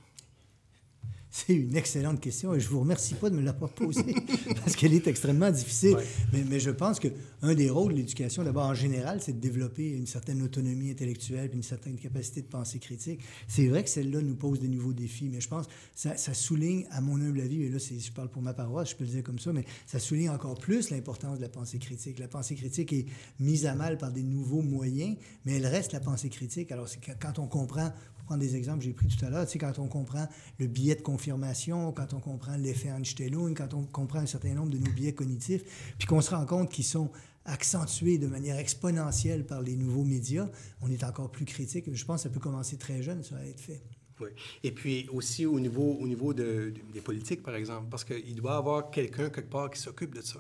C'est 1.37 1.53
une 1.53 1.75
excellente 1.75 2.21
question 2.21 2.53
et 2.53 2.61
je 2.61 2.67
ne 2.67 2.71
vous 2.71 2.79
remercie 2.79 3.13
pas 3.13 3.29
de 3.29 3.35
me 3.35 3.41
l'avoir 3.41 3.69
posée 3.69 4.15
parce 4.55 4.77
qu'elle 4.77 4.93
est 4.93 5.05
extrêmement 5.05 5.51
difficile. 5.51 5.95
Ouais. 5.95 6.05
Mais, 6.31 6.45
mais, 6.49 6.59
je 6.61 6.69
pense 6.69 6.97
qu'un 6.97 7.53
des 7.53 7.69
rôles 7.69 7.91
de 7.91 7.97
l'éducation, 7.97 8.41
d'abord 8.45 8.67
en 8.67 8.73
général, 8.73 9.21
c'est 9.21 9.33
de 9.33 9.41
développer 9.41 9.91
une 9.91 10.07
certaine 10.07 10.41
autonomie 10.41 10.91
intellectuelle 10.91 11.49
et 11.51 11.53
une 11.53 11.61
certaine 11.61 11.97
capacité 11.97 12.41
de 12.41 12.47
pensée 12.47 12.79
critique. 12.79 13.19
C'est 13.49 13.67
vrai 13.67 13.83
que 13.83 13.89
celle-là 13.89 14.21
nous 14.21 14.35
pose 14.35 14.61
des 14.61 14.69
nouveaux 14.69 14.93
défis, 14.93 15.27
mais 15.29 15.41
je 15.41 15.49
pense 15.49 15.67
que 15.67 15.73
ça, 15.93 16.15
ça 16.15 16.33
souligne, 16.33 16.87
à 16.89 17.01
mon 17.01 17.19
humble 17.19 17.41
avis, 17.41 17.63
et 17.63 17.69
là 17.69 17.79
je 17.79 18.11
parle 18.13 18.29
pour 18.29 18.41
ma 18.41 18.53
paroisse, 18.53 18.91
je 18.91 18.95
peux 18.95 19.03
le 19.03 19.09
dire 19.09 19.23
comme 19.23 19.39
ça, 19.39 19.51
mais 19.51 19.65
ça 19.85 19.99
souligne 19.99 20.29
encore 20.29 20.57
plus 20.57 20.89
l'importance 20.89 21.39
de 21.39 21.43
la 21.43 21.49
pensée 21.49 21.79
critique. 21.79 22.17
La 22.17 22.29
pensée 22.29 22.55
critique 22.55 22.93
est 22.93 23.07
mise 23.41 23.65
à 23.65 23.75
mal 23.75 23.98
par 23.98 24.13
des 24.13 24.24
nouveaux 24.24 24.62
moyens, 24.62 25.17
mais 25.43 25.57
elle 25.57 25.67
reste 25.67 25.91
la 25.91 26.00
pensée 26.00 26.29
critique. 26.29 26.71
Alors 26.71 26.88
quand 27.19 27.39
on 27.39 27.48
comprend 27.48 27.91
prendre 28.25 28.41
des 28.41 28.55
exemples 28.55 28.79
que 28.79 28.86
j'ai 28.86 28.94
pris 28.94 29.08
tout 29.08 29.24
à 29.25 29.29
l'heure, 29.29 29.46
tu 29.46 29.53
sais, 29.53 29.60
quand 29.60 29.79
on 29.79 29.88
comprend 29.88 30.27
le 30.60 30.67
biais 30.67 30.96
de 30.96 31.01
confirmation, 31.01 31.91
quand 31.91 32.13
on 32.13 32.20
comprend 32.20 32.55
l'effet 32.58 32.89
Einstein, 32.89 33.53
quand 33.55 33.74
on 33.74 33.84
comprend 33.84 34.20
un 34.20 34.25
certain 34.25 34.53
nombre 34.53 34.72
de 34.72 34.77
nos 34.77 34.91
biais 34.91 35.13
cognitifs, 35.13 35.94
puis 35.98 36.08
qu'on 36.08 36.22
se 36.22 36.32
rend 36.32 36.46
compte 36.46 36.72
qu'ils 36.72 36.86
sont 36.86 37.10
accentués 37.46 38.17
de 38.17 38.27
manière 38.27 38.58
exponentielle 38.58 39.46
par 39.46 39.62
les 39.62 39.75
nouveaux 39.75 40.03
médias, 40.03 40.50
on 40.82 40.89
est 40.89 41.03
encore 41.03 41.32
plus 41.32 41.46
critique. 41.46 41.86
Je 41.94 42.05
pense 42.05 42.24
que 42.24 42.29
ça 42.29 42.34
peut 42.34 42.39
commencer 42.39 42.77
très 42.77 43.03
jeune, 43.03 43.24
ça 43.24 43.36
va 43.36 43.46
être 43.46 43.60
fait. 43.60 43.82
Oui. 44.20 44.29
Et 44.63 44.72
puis 44.72 45.08
aussi 45.12 45.46
au 45.46 45.60
niveau, 45.60 45.98
au 46.00 46.08
niveau 46.08 46.34
de 46.34 46.74
des 46.94 47.01
politiques, 47.01 47.44
par 47.44 47.55
exemple, 47.55 47.88
parce 47.89 48.03
qu'il 48.03 48.36
doit 48.36 48.53
y 48.53 48.58
avoir 48.58 48.89
quelqu'un 48.89 49.29
quelque 49.29 49.50
part 49.50 49.70
qui 49.70 49.79
s'occupe 49.79 50.15
de 50.15 50.22
ça. 50.22 50.39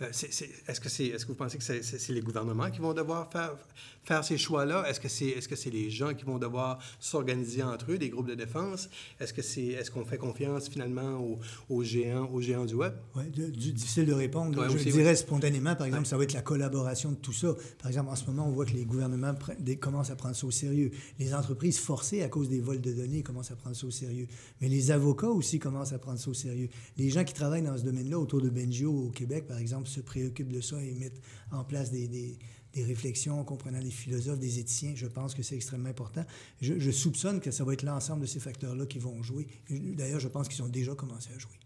Euh, 0.00 0.08
est-ce 0.08 0.80
que, 0.80 0.88
c'est, 0.88 1.06
est-ce 1.06 1.24
que 1.24 1.32
vous 1.32 1.36
pensez 1.36 1.58
que 1.58 1.64
c'est, 1.64 2.08
les 2.12 2.20
gouvernements 2.20 2.70
qui 2.70 2.80
vont 2.80 2.94
devoir 2.94 3.30
faire, 3.30 3.56
faire 4.04 4.24
ces 4.24 4.38
choix-là? 4.38 4.84
Est-ce 4.88 5.00
que 5.00 5.08
c'est, 5.08 5.26
est-ce 5.26 5.48
que 5.48 5.56
c'est 5.56 5.70
les 5.70 5.90
gens 5.90 6.14
qui 6.14 6.24
vont 6.24 6.38
devoir 6.38 6.78
s'organiser 7.00 7.62
entre 7.62 7.92
eux, 7.92 7.98
des 7.98 8.10
groupes 8.10 8.28
de 8.28 8.34
défense? 8.34 8.88
Est-ce, 9.20 9.32
que 9.32 9.42
c'est, 9.42 9.66
est-ce 9.66 9.90
qu'on 9.90 10.04
fait 10.04 10.18
confiance 10.18 10.68
finalement 10.68 11.18
aux, 11.18 11.38
aux, 11.68 11.82
géants, 11.82 12.28
aux 12.32 12.40
géants 12.40 12.64
du 12.64 12.74
web? 12.74 12.94
Oui, 13.16 13.24
difficile 13.30 14.06
de 14.06 14.12
répondre. 14.12 14.58
Ouais, 14.58 14.68
je 14.68 14.74
aussi, 14.74 14.90
dirais 14.90 15.16
spontanément, 15.16 15.74
par 15.74 15.86
exemple, 15.86 16.04
ouais. 16.04 16.08
ça 16.08 16.16
va 16.16 16.24
être 16.24 16.34
la 16.34 16.42
collaboration 16.42 17.12
de 17.12 17.16
tout 17.16 17.32
ça. 17.32 17.54
Par 17.78 17.88
exemple, 17.88 18.10
en 18.10 18.16
ce 18.16 18.26
moment, 18.26 18.46
on 18.46 18.52
voit 18.52 18.66
que 18.66 18.72
les 18.72 18.84
gouvernements 18.84 19.34
commencent 19.80 20.10
à 20.10 20.16
prendre 20.16 20.36
ça 20.36 20.46
au 20.46 20.50
sérieux. 20.50 20.90
Les 21.18 21.34
entreprises 21.34 21.78
forcées 21.78 22.22
à 22.22 22.28
cause 22.28 22.48
des 22.48 22.60
vols 22.60 22.80
de 22.80 22.92
données 22.92 23.22
commencent 23.22 23.50
à 23.50 23.56
prendre 23.56 23.76
ça 23.76 23.86
au 23.86 23.90
sérieux. 23.90 24.26
Mais 24.60 24.68
les 24.68 24.90
avocats 24.90 25.28
aussi 25.28 25.58
commencent 25.58 25.92
à 25.92 25.98
prendre 25.98 26.18
ça 26.18 26.30
au 26.30 26.34
sérieux. 26.34 26.68
Les 26.96 27.10
gens 27.10 27.24
qui 27.24 27.32
travaillent 27.32 27.62
dans 27.62 27.76
ce 27.76 27.84
domaine-là, 27.84 28.18
autour 28.18 28.40
de 28.40 28.50
Benjio 28.50 28.90
au 28.90 29.10
Québec, 29.10 29.46
par 29.46 29.58
exemple, 29.58 29.61
se 29.66 30.00
préoccupent 30.00 30.52
de 30.52 30.60
ça 30.60 30.82
et 30.82 30.94
mettent 30.94 31.20
en 31.50 31.64
place 31.64 31.90
des, 31.90 32.08
des, 32.08 32.38
des 32.72 32.84
réflexions 32.84 33.42
comprenant 33.44 33.80
les 33.80 33.90
philosophes, 33.90 34.38
des 34.38 34.58
éthiciens. 34.58 34.92
Je 34.94 35.06
pense 35.06 35.34
que 35.34 35.42
c'est 35.42 35.56
extrêmement 35.56 35.88
important. 35.88 36.24
Je, 36.60 36.78
je, 36.78 36.90
soupçonne 36.90 37.40
que 37.40 37.50
ça 37.50 37.64
va 37.64 37.72
être 37.74 37.82
l'ensemble 37.82 38.22
de 38.22 38.26
ces 38.26 38.40
facteurs-là 38.40 38.86
qui 38.86 38.98
vont 38.98 39.22
jouer. 39.22 39.46
D'ailleurs, 39.70 40.20
je 40.20 40.28
pense 40.28 40.48
qu'ils 40.48 40.62
ont 40.62 40.68
déjà 40.68 40.94
commencé 40.94 41.30
à 41.34 41.38
jouer. 41.38 41.58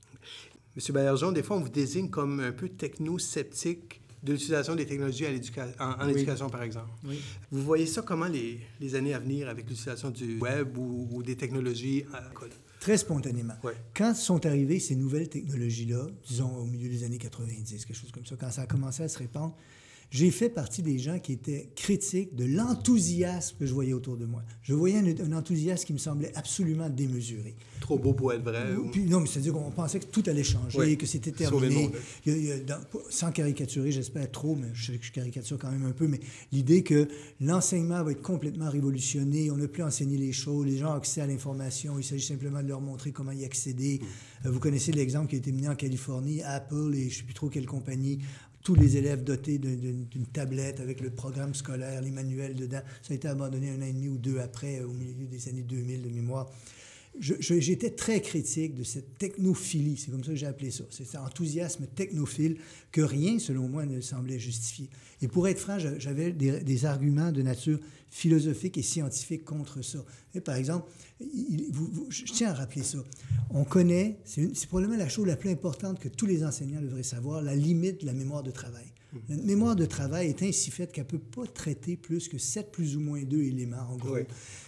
Monsieur 0.74 0.92
Baillargeon, 0.92 1.32
des 1.32 1.42
fois, 1.42 1.56
on 1.56 1.60
vous 1.60 1.68
désigne 1.68 2.10
comme 2.10 2.40
un 2.40 2.52
peu 2.52 2.68
techno-sceptique 2.68 4.02
de 4.22 4.32
l'utilisation 4.32 4.74
des 4.74 4.86
technologies 4.86 5.26
à 5.26 5.30
en, 5.78 6.04
en 6.04 6.08
éducation, 6.08 6.50
par 6.50 6.62
exemple. 6.62 6.90
Oui. 7.04 7.20
Vous 7.50 7.62
voyez 7.62 7.86
ça 7.86 8.02
comment 8.02 8.26
les, 8.26 8.60
les 8.80 8.94
années 8.94 9.14
à 9.14 9.18
venir 9.18 9.48
avec 9.48 9.68
l'utilisation 9.68 10.10
du 10.10 10.38
web 10.38 10.76
ou, 10.76 11.08
ou 11.12 11.22
des 11.22 11.36
technologies 11.36 12.04
à 12.12 12.28
l'école? 12.28 12.50
Très 12.80 12.99
spontanément. 12.99 13.54
Ouais. 13.64 13.75
Quand 13.95 14.14
sont 14.14 14.45
arrivées 14.47 14.80
ces 14.80 14.97
nouvelles 14.97 15.28
technologies-là, 15.28 16.06
disons 16.26 16.56
au 16.56 16.64
milieu 16.64 16.88
des 16.88 17.04
années 17.04 17.18
90, 17.18 17.85
quelque 17.85 17.97
chose 17.97 18.12
comme 18.12 18.26
ça, 18.26 18.37
quand 18.38 18.50
ça 18.50 18.62
a 18.62 18.66
commencé 18.66 19.02
à 19.02 19.09
se 19.09 19.18
répandre, 19.18 19.56
j'ai 20.10 20.30
fait 20.30 20.48
partie 20.48 20.82
des 20.82 20.98
gens 20.98 21.18
qui 21.18 21.32
étaient 21.32 21.68
critiques 21.75 22.34
de 22.36 22.44
l'enthousiasme 22.44 23.56
que 23.58 23.66
je 23.66 23.75
voyais 23.75 23.92
autour 23.92 24.16
de 24.16 24.25
moi. 24.25 24.42
Je 24.62 24.72
voyais 24.75 24.98
un, 24.98 25.32
un 25.32 25.36
enthousiasme 25.36 25.84
qui 25.84 25.92
me 25.92 25.98
semblait 25.98 26.32
absolument 26.36 26.88
démesuré. 26.88 27.54
Trop 27.80 27.98
beau 27.98 28.12
pour 28.12 28.32
être 28.32 28.42
vrai? 28.42 28.75
ou- 28.76 28.90
Puis, 28.90 29.04
non, 29.04 29.20
mais 29.20 29.26
c'est-à-dire 29.26 29.52
qu'on 29.52 29.70
pensait 29.70 29.98
que 30.00 30.06
tout 30.06 30.22
allait 30.26 30.44
changer, 30.44 30.78
Oui. 30.78 30.96
que 30.96 31.06
c'était 31.06 31.32
terminé. 31.32 31.75
monde. 31.75 31.92
Il 32.25 32.32
y 32.32 32.34
a- 32.34 32.38
il 32.38 32.44
y 32.46 32.52
a 32.52 32.58
dans- 32.60 32.80
sans 33.10 33.32
caricaturer, 33.32 33.90
j'espère 33.92 34.30
trop, 34.30 34.54
mais 34.54 34.68
je 34.75 34.92
sais 34.92 34.98
que 34.98 35.04
je 35.04 35.12
caricature 35.12 35.58
quand 35.58 35.70
même 35.70 35.84
un 35.84 35.92
peu, 35.92 36.06
mais 36.06 36.20
l'idée 36.52 36.82
que 36.82 37.08
l'enseignement 37.40 38.02
va 38.02 38.12
être 38.12 38.22
complètement 38.22 38.70
révolutionné, 38.70 39.50
on 39.50 39.56
ne 39.56 39.66
plus 39.66 39.82
enseigner 39.82 40.16
les 40.18 40.32
choses, 40.32 40.66
les 40.66 40.76
gens 40.78 40.92
ont 40.92 40.96
accès 40.96 41.20
à 41.20 41.26
l'information, 41.26 41.98
il 41.98 42.04
s'agit 42.04 42.25
simplement 42.26 42.62
de 42.62 42.68
leur 42.68 42.80
montrer 42.80 43.12
comment 43.12 43.32
y 43.32 43.44
accéder. 43.44 44.00
Euh, 44.44 44.50
Vous 44.50 44.60
connaissez 44.60 44.92
l'exemple 44.92 45.28
qui 45.28 45.34
a 45.36 45.38
été 45.38 45.52
mené 45.52 45.68
en 45.68 45.75
Californie, 45.75 46.42
Apple 46.42 46.92
et 46.94 47.02
je 47.02 47.06
ne 47.06 47.10
sais 47.10 47.22
plus 47.25 47.34
trop 47.34 47.48
quelle 47.48 47.66
compagnie, 47.66 48.18
tous 48.66 48.75
les 48.75 48.96
élèves 48.96 49.23
dotés 49.23 49.58
d'une 49.58 50.26
tablette 50.32 50.80
avec 50.80 51.00
le 51.00 51.11
programme 51.11 51.54
scolaire, 51.54 52.02
les 52.02 52.11
manuels 52.11 52.56
dedans. 52.56 52.80
Ça 53.00 53.12
a 53.12 53.14
été 53.14 53.28
abandonné 53.28 53.70
un 53.70 53.80
an 53.80 53.87
et 53.87 53.92
demi 53.92 54.08
ou 54.08 54.18
deux 54.18 54.40
après, 54.40 54.80
euh, 54.80 54.88
au 54.88 54.92
milieu 54.92 55.25
des 55.28 55.49
années 55.49 55.62
2000 55.62 56.02
de 56.02 56.08
mémoire. 56.08 56.50
J'étais 57.18 57.90
très 57.90 58.20
critique 58.20 58.75
de 58.75 58.85
cette 58.85 59.18
technophilie, 59.18 59.96
c'est 59.96 60.11
comme 60.11 60.25
ça 60.25 60.30
que 60.30 60.37
j'ai 60.37 60.46
appelé 60.46 60.70
ça, 60.70 60.85
cet 60.90 61.14
enthousiasme 61.16 61.87
technophile 61.87 62.58
que 62.92 63.00
rien, 63.00 63.38
selon 63.38 63.68
moi, 63.68 63.87
ne 63.87 64.00
semblait 64.00 64.38
justifier. 64.38 64.90
Et 65.23 65.28
pour 65.28 65.49
être 65.49 65.58
franc, 65.58 65.78
j'a- 65.78 65.99
j'avais 65.99 66.32
des, 66.32 66.85
arguments 66.85 67.32
de 67.32 67.42
nature 67.42 67.78
philosophique 68.11 68.76
et 68.78 68.82
scientifique 68.82 69.44
contre 69.44 69.82
ça. 69.82 70.04
Et 70.35 70.40
par 70.40 70.56
exemple, 70.56 70.90
je 71.20 72.25
tiens 72.25 72.50
à 72.50 72.54
rappeler 72.54 72.82
ça. 72.82 72.99
On 73.50 73.64
connaît, 73.64 74.18
c'est 74.25 74.66
probablement 74.66 74.96
la 74.96 75.08
chose 75.08 75.26
la 75.26 75.37
plus 75.37 75.50
importante 75.50 75.99
que 75.99 76.08
tous 76.08 76.26
les 76.26 76.44
enseignants 76.44 76.82
devraient 76.82 77.02
savoir, 77.02 77.40
la 77.42 77.54
limite 77.54 78.02
de 78.02 78.06
la 78.06 78.12
mémoire 78.12 78.42
de 78.42 78.50
travail. 78.50 78.87
La 79.28 79.36
mémoire 79.36 79.76
de 79.76 79.86
travail 79.86 80.28
est 80.28 80.42
ainsi 80.42 80.70
faite 80.70 80.92
qu'elle 80.92 81.04
ne 81.04 81.08
peut 81.18 81.18
pas 81.42 81.46
traiter 81.46 81.96
plus 81.96 82.28
que 82.28 82.36
7 82.38 82.70
plus 82.70 82.96
ou 82.96 83.00
moins 83.00 83.22
2 83.22 83.40
éléments, 83.40 83.86
en 83.90 83.96
gros. 83.96 84.14
Oui. 84.16 84.20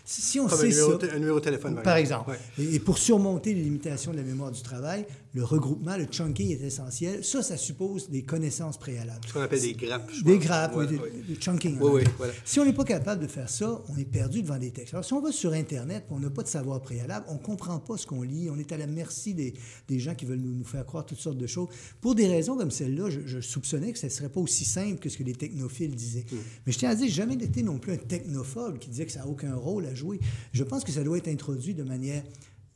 Si 0.05 0.23
si 0.23 0.41
on 0.41 0.47
Comme 0.47 0.59
un 0.59 0.61
sait 0.63 0.69
numéro, 0.69 0.93
ça... 0.93 1.07
de- 1.07 1.11
un 1.13 1.19
numéro 1.19 1.39
de 1.39 1.45
téléphone, 1.45 1.81
Par 1.83 1.97
exemple. 1.97 2.39
Et, 2.59 2.77
et 2.77 2.79
pour 2.81 2.97
surmonter 2.99 3.53
les 3.53 3.63
limitations 3.63 4.13
de 4.13 4.17
la 4.17 4.23
mémoire 4.23 4.51
du 4.51 4.63
travail, 4.63 5.05
le 5.39 5.45
regroupement, 5.45 5.97
le 5.97 6.07
chunking 6.07 6.51
est 6.51 6.67
essentiel. 6.67 7.25
Ça, 7.25 7.45
ça 7.45 7.57
suppose 7.57 8.11
des 8.11 8.23
connaissances 8.23 8.77
préalables. 8.77 9.21
Ce 9.25 9.33
qu'on 9.33 9.41
appelle 9.41 9.61
des 9.61 9.73
grappes. 9.73 10.11
je 10.13 10.25
Des 10.25 10.37
grappes, 10.39 10.75
oui, 10.77 10.87
des 11.29 11.37
chunking. 11.37 11.77
Oui, 11.79 11.81
oui, 11.81 11.91
anglais. 12.01 12.05
voilà. 12.17 12.33
Si 12.45 12.59
on 12.59 12.65
n'est 12.65 12.73
pas 12.73 12.83
capable 12.83 13.23
de 13.23 13.29
faire 13.29 13.49
ça, 13.49 13.81
on 13.89 13.97
est 13.97 14.05
perdu 14.05 14.43
devant 14.43 14.59
des 14.59 14.73
textes. 14.73 14.95
Alors, 14.95 15.05
si 15.05 15.13
on 15.13 15.21
va 15.21 15.31
sur 15.31 15.53
Internet 15.53 16.07
et 16.11 16.13
on 16.13 16.19
n'a 16.19 16.31
pas 16.31 16.43
de 16.43 16.49
savoir 16.49 16.81
préalable, 16.81 17.25
on 17.29 17.35
ne 17.35 17.39
comprend 17.39 17.79
pas 17.79 17.97
ce 17.97 18.05
qu'on 18.05 18.23
lit, 18.23 18.51
on 18.51 18.59
est 18.59 18.73
à 18.73 18.77
la 18.77 18.89
merci 18.89 19.33
des, 19.33 19.55
des 19.87 20.01
gens 20.01 20.17
qui 20.17 20.25
veulent 20.25 20.41
nous, 20.41 20.57
nous 20.57 20.65
faire 20.65 20.85
croire 20.85 21.07
toutes 21.07 21.21
sortes 21.21 21.39
de 21.39 21.47
choses. 21.47 21.69
Pour 22.01 22.17
des 22.17 22.27
raisons 22.27 22.57
comme 22.57 22.73
celle-là, 22.73 23.09
je, 23.09 23.21
je 23.25 23.41
soupçonnais 23.41 23.93
que 23.93 23.99
ce 24.01 24.07
ne 24.07 24.11
serait 24.11 24.31
pas 24.31 24.41
aussi 24.41 24.65
simple 24.65 24.99
que 24.99 25.09
ce 25.09 25.17
que 25.17 25.23
les 25.23 25.37
technophiles 25.37 25.95
disaient. 25.95 26.27
Hmm. 26.33 26.39
Mais 26.67 26.73
je 26.73 26.79
tiens 26.79 26.91
à 26.91 26.97
dire, 26.97 27.09
jamais 27.09 27.35
été 27.35 27.63
non 27.63 27.79
plus 27.79 27.93
un 27.93 27.97
technophobe 27.97 28.81
qui 28.81 28.91
disait 28.91 29.07
que 29.07 29.13
ça 29.13 29.21
n'a 29.21 29.29
aucun 29.29 29.55
rôle 29.55 29.87
à 29.87 29.95
jouer. 29.95 30.19
Je 30.53 30.65
pense 30.65 30.83
que 30.83 30.91
ça 30.91 31.05
doit 31.05 31.17
être 31.17 31.29
introduit 31.29 31.75
de 31.75 31.85
manière 31.85 32.25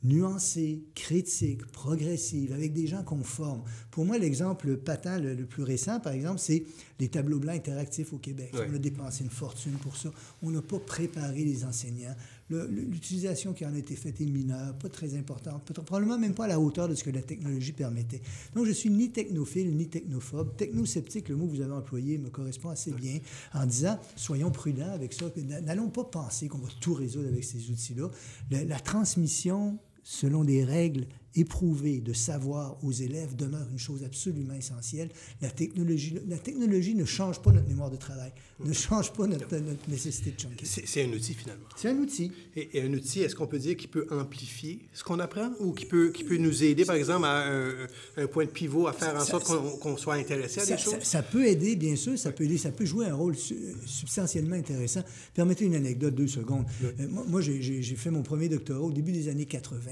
nuancée, 0.03 0.83
critique, 0.95 1.65
progressive, 1.67 2.51
avec 2.53 2.73
des 2.73 2.87
gens 2.87 3.03
conformes. 3.03 3.63
Pour 3.91 4.05
moi, 4.05 4.17
l'exemple 4.17 4.77
patent 4.77 5.21
le, 5.21 5.33
le 5.33 5.45
plus 5.45 5.63
récent, 5.63 5.99
par 5.99 6.13
exemple, 6.13 6.39
c'est 6.39 6.63
les 6.99 7.07
tableaux 7.07 7.39
blancs 7.39 7.55
interactifs 7.55 8.13
au 8.13 8.17
Québec. 8.17 8.51
On 8.53 8.73
a 8.73 8.77
dépensé 8.77 9.23
une 9.23 9.29
fortune 9.29 9.73
pour 9.73 9.95
ça. 9.95 10.11
On 10.41 10.51
n'a 10.51 10.61
pas 10.61 10.79
préparé 10.79 11.43
les 11.43 11.65
enseignants. 11.65 12.15
L'utilisation 12.49 13.53
qui 13.53 13.65
en 13.65 13.73
a 13.73 13.77
été 13.77 13.95
faite 13.95 14.21
est 14.21 14.25
mineure, 14.25 14.77
pas 14.77 14.89
très 14.89 15.15
importante, 15.15 15.63
probablement 15.85 16.19
même 16.19 16.35
pas 16.35 16.43
à 16.45 16.49
la 16.49 16.59
hauteur 16.59 16.87
de 16.87 16.93
ce 16.93 17.03
que 17.03 17.09
la 17.09 17.21
technologie 17.21 17.71
permettait. 17.71 18.21
Donc, 18.53 18.65
je 18.65 18.71
suis 18.71 18.91
ni 18.91 19.09
technophile 19.09 19.75
ni 19.75 19.87
technophobe. 19.87 20.55
Technosceptique, 20.55 21.29
le 21.29 21.35
mot 21.35 21.47
que 21.47 21.51
vous 21.51 21.61
avez 21.61 21.73
employé, 21.73 22.17
me 22.17 22.29
correspond 22.29 22.69
assez 22.69 22.91
bien 22.91 23.19
en 23.53 23.65
disant 23.65 23.97
soyons 24.15 24.51
prudents 24.51 24.91
avec 24.91 25.13
ça. 25.13 25.25
N'allons 25.63 25.89
pas 25.89 26.03
penser 26.03 26.47
qu'on 26.47 26.59
va 26.59 26.69
tout 26.79 26.93
résoudre 26.93 27.29
avec 27.29 27.43
ces 27.43 27.71
outils-là. 27.71 28.09
La, 28.51 28.63
la 28.65 28.79
transmission 28.79 29.79
selon 30.03 30.43
des 30.43 30.63
règles 30.63 31.05
éprouvées 31.35 31.99
de 31.99 32.13
savoir 32.13 32.77
aux 32.83 32.91
élèves 32.91 33.35
demeure 33.35 33.67
une 33.71 33.79
chose 33.79 34.03
absolument 34.03 34.53
essentielle. 34.53 35.09
La 35.41 35.49
technologie, 35.49 36.15
la 36.27 36.37
technologie 36.37 36.95
ne 36.95 37.05
change 37.05 37.41
pas 37.41 37.51
notre 37.51 37.67
mémoire 37.67 37.89
de 37.89 37.97
travail, 37.97 38.31
ne 38.63 38.73
change 38.73 39.11
pas 39.13 39.25
notre, 39.27 39.55
notre 39.57 39.89
nécessité 39.89 40.31
de 40.31 40.39
chunking. 40.39 40.67
C'est 40.85 41.03
un 41.03 41.09
outil, 41.11 41.33
finalement. 41.33 41.65
C'est 41.75 41.89
un 41.89 41.97
outil. 41.97 42.31
Et, 42.55 42.77
et 42.77 42.81
un 42.83 42.93
outil, 42.93 43.21
est-ce 43.21 43.35
qu'on 43.35 43.47
peut 43.47 43.59
dire 43.59 43.75
qu'il 43.75 43.89
peut 43.89 44.05
amplifier 44.11 44.79
ce 44.93 45.03
qu'on 45.03 45.19
apprend 45.19 45.51
ou 45.59 45.71
qui 45.73 45.85
peut, 45.85 46.11
qui 46.11 46.23
peut 46.23 46.37
nous 46.37 46.63
aider, 46.63 46.85
par 46.85 46.95
exemple, 46.95 47.25
à 47.25 47.47
un, 47.51 47.87
un 48.17 48.27
point 48.27 48.45
de 48.45 48.51
pivot, 48.51 48.87
à 48.87 48.93
faire 48.93 49.15
en 49.15 49.25
sorte 49.25 49.45
qu'on 49.45 49.77
qu'on 49.77 49.97
soit 49.97 50.15
intéressé 50.15 50.59
à 50.61 50.65
Ça, 50.65 50.75
des 50.75 50.81
choses? 50.81 50.93
ça- 50.93 51.01
ça 51.03 51.23
peut 51.23 51.45
aider, 51.47 51.75
bien 51.75 51.95
sûr, 51.95 52.17
ça 52.17 52.31
peut 52.31 52.43
aider, 52.43 52.57
ça 52.57 52.71
peut 52.71 52.85
jouer 52.85 53.07
un 53.07 53.15
rôle 53.15 53.35
su- 53.35 53.55
substantiellement 53.85 54.55
intéressant. 54.55 55.01
Permettez 55.33 55.65
une 55.65 55.75
anecdote, 55.75 56.13
deux 56.15 56.27
secondes. 56.27 56.65
Euh, 56.83 57.07
moi, 57.09 57.41
j'ai 57.41 57.81
fait 57.95 58.11
mon 58.11 58.23
premier 58.23 58.49
doctorat 58.49 58.81
au 58.81 58.91
début 58.91 59.11
des 59.11 59.27
années 59.29 59.45
80. 59.45 59.91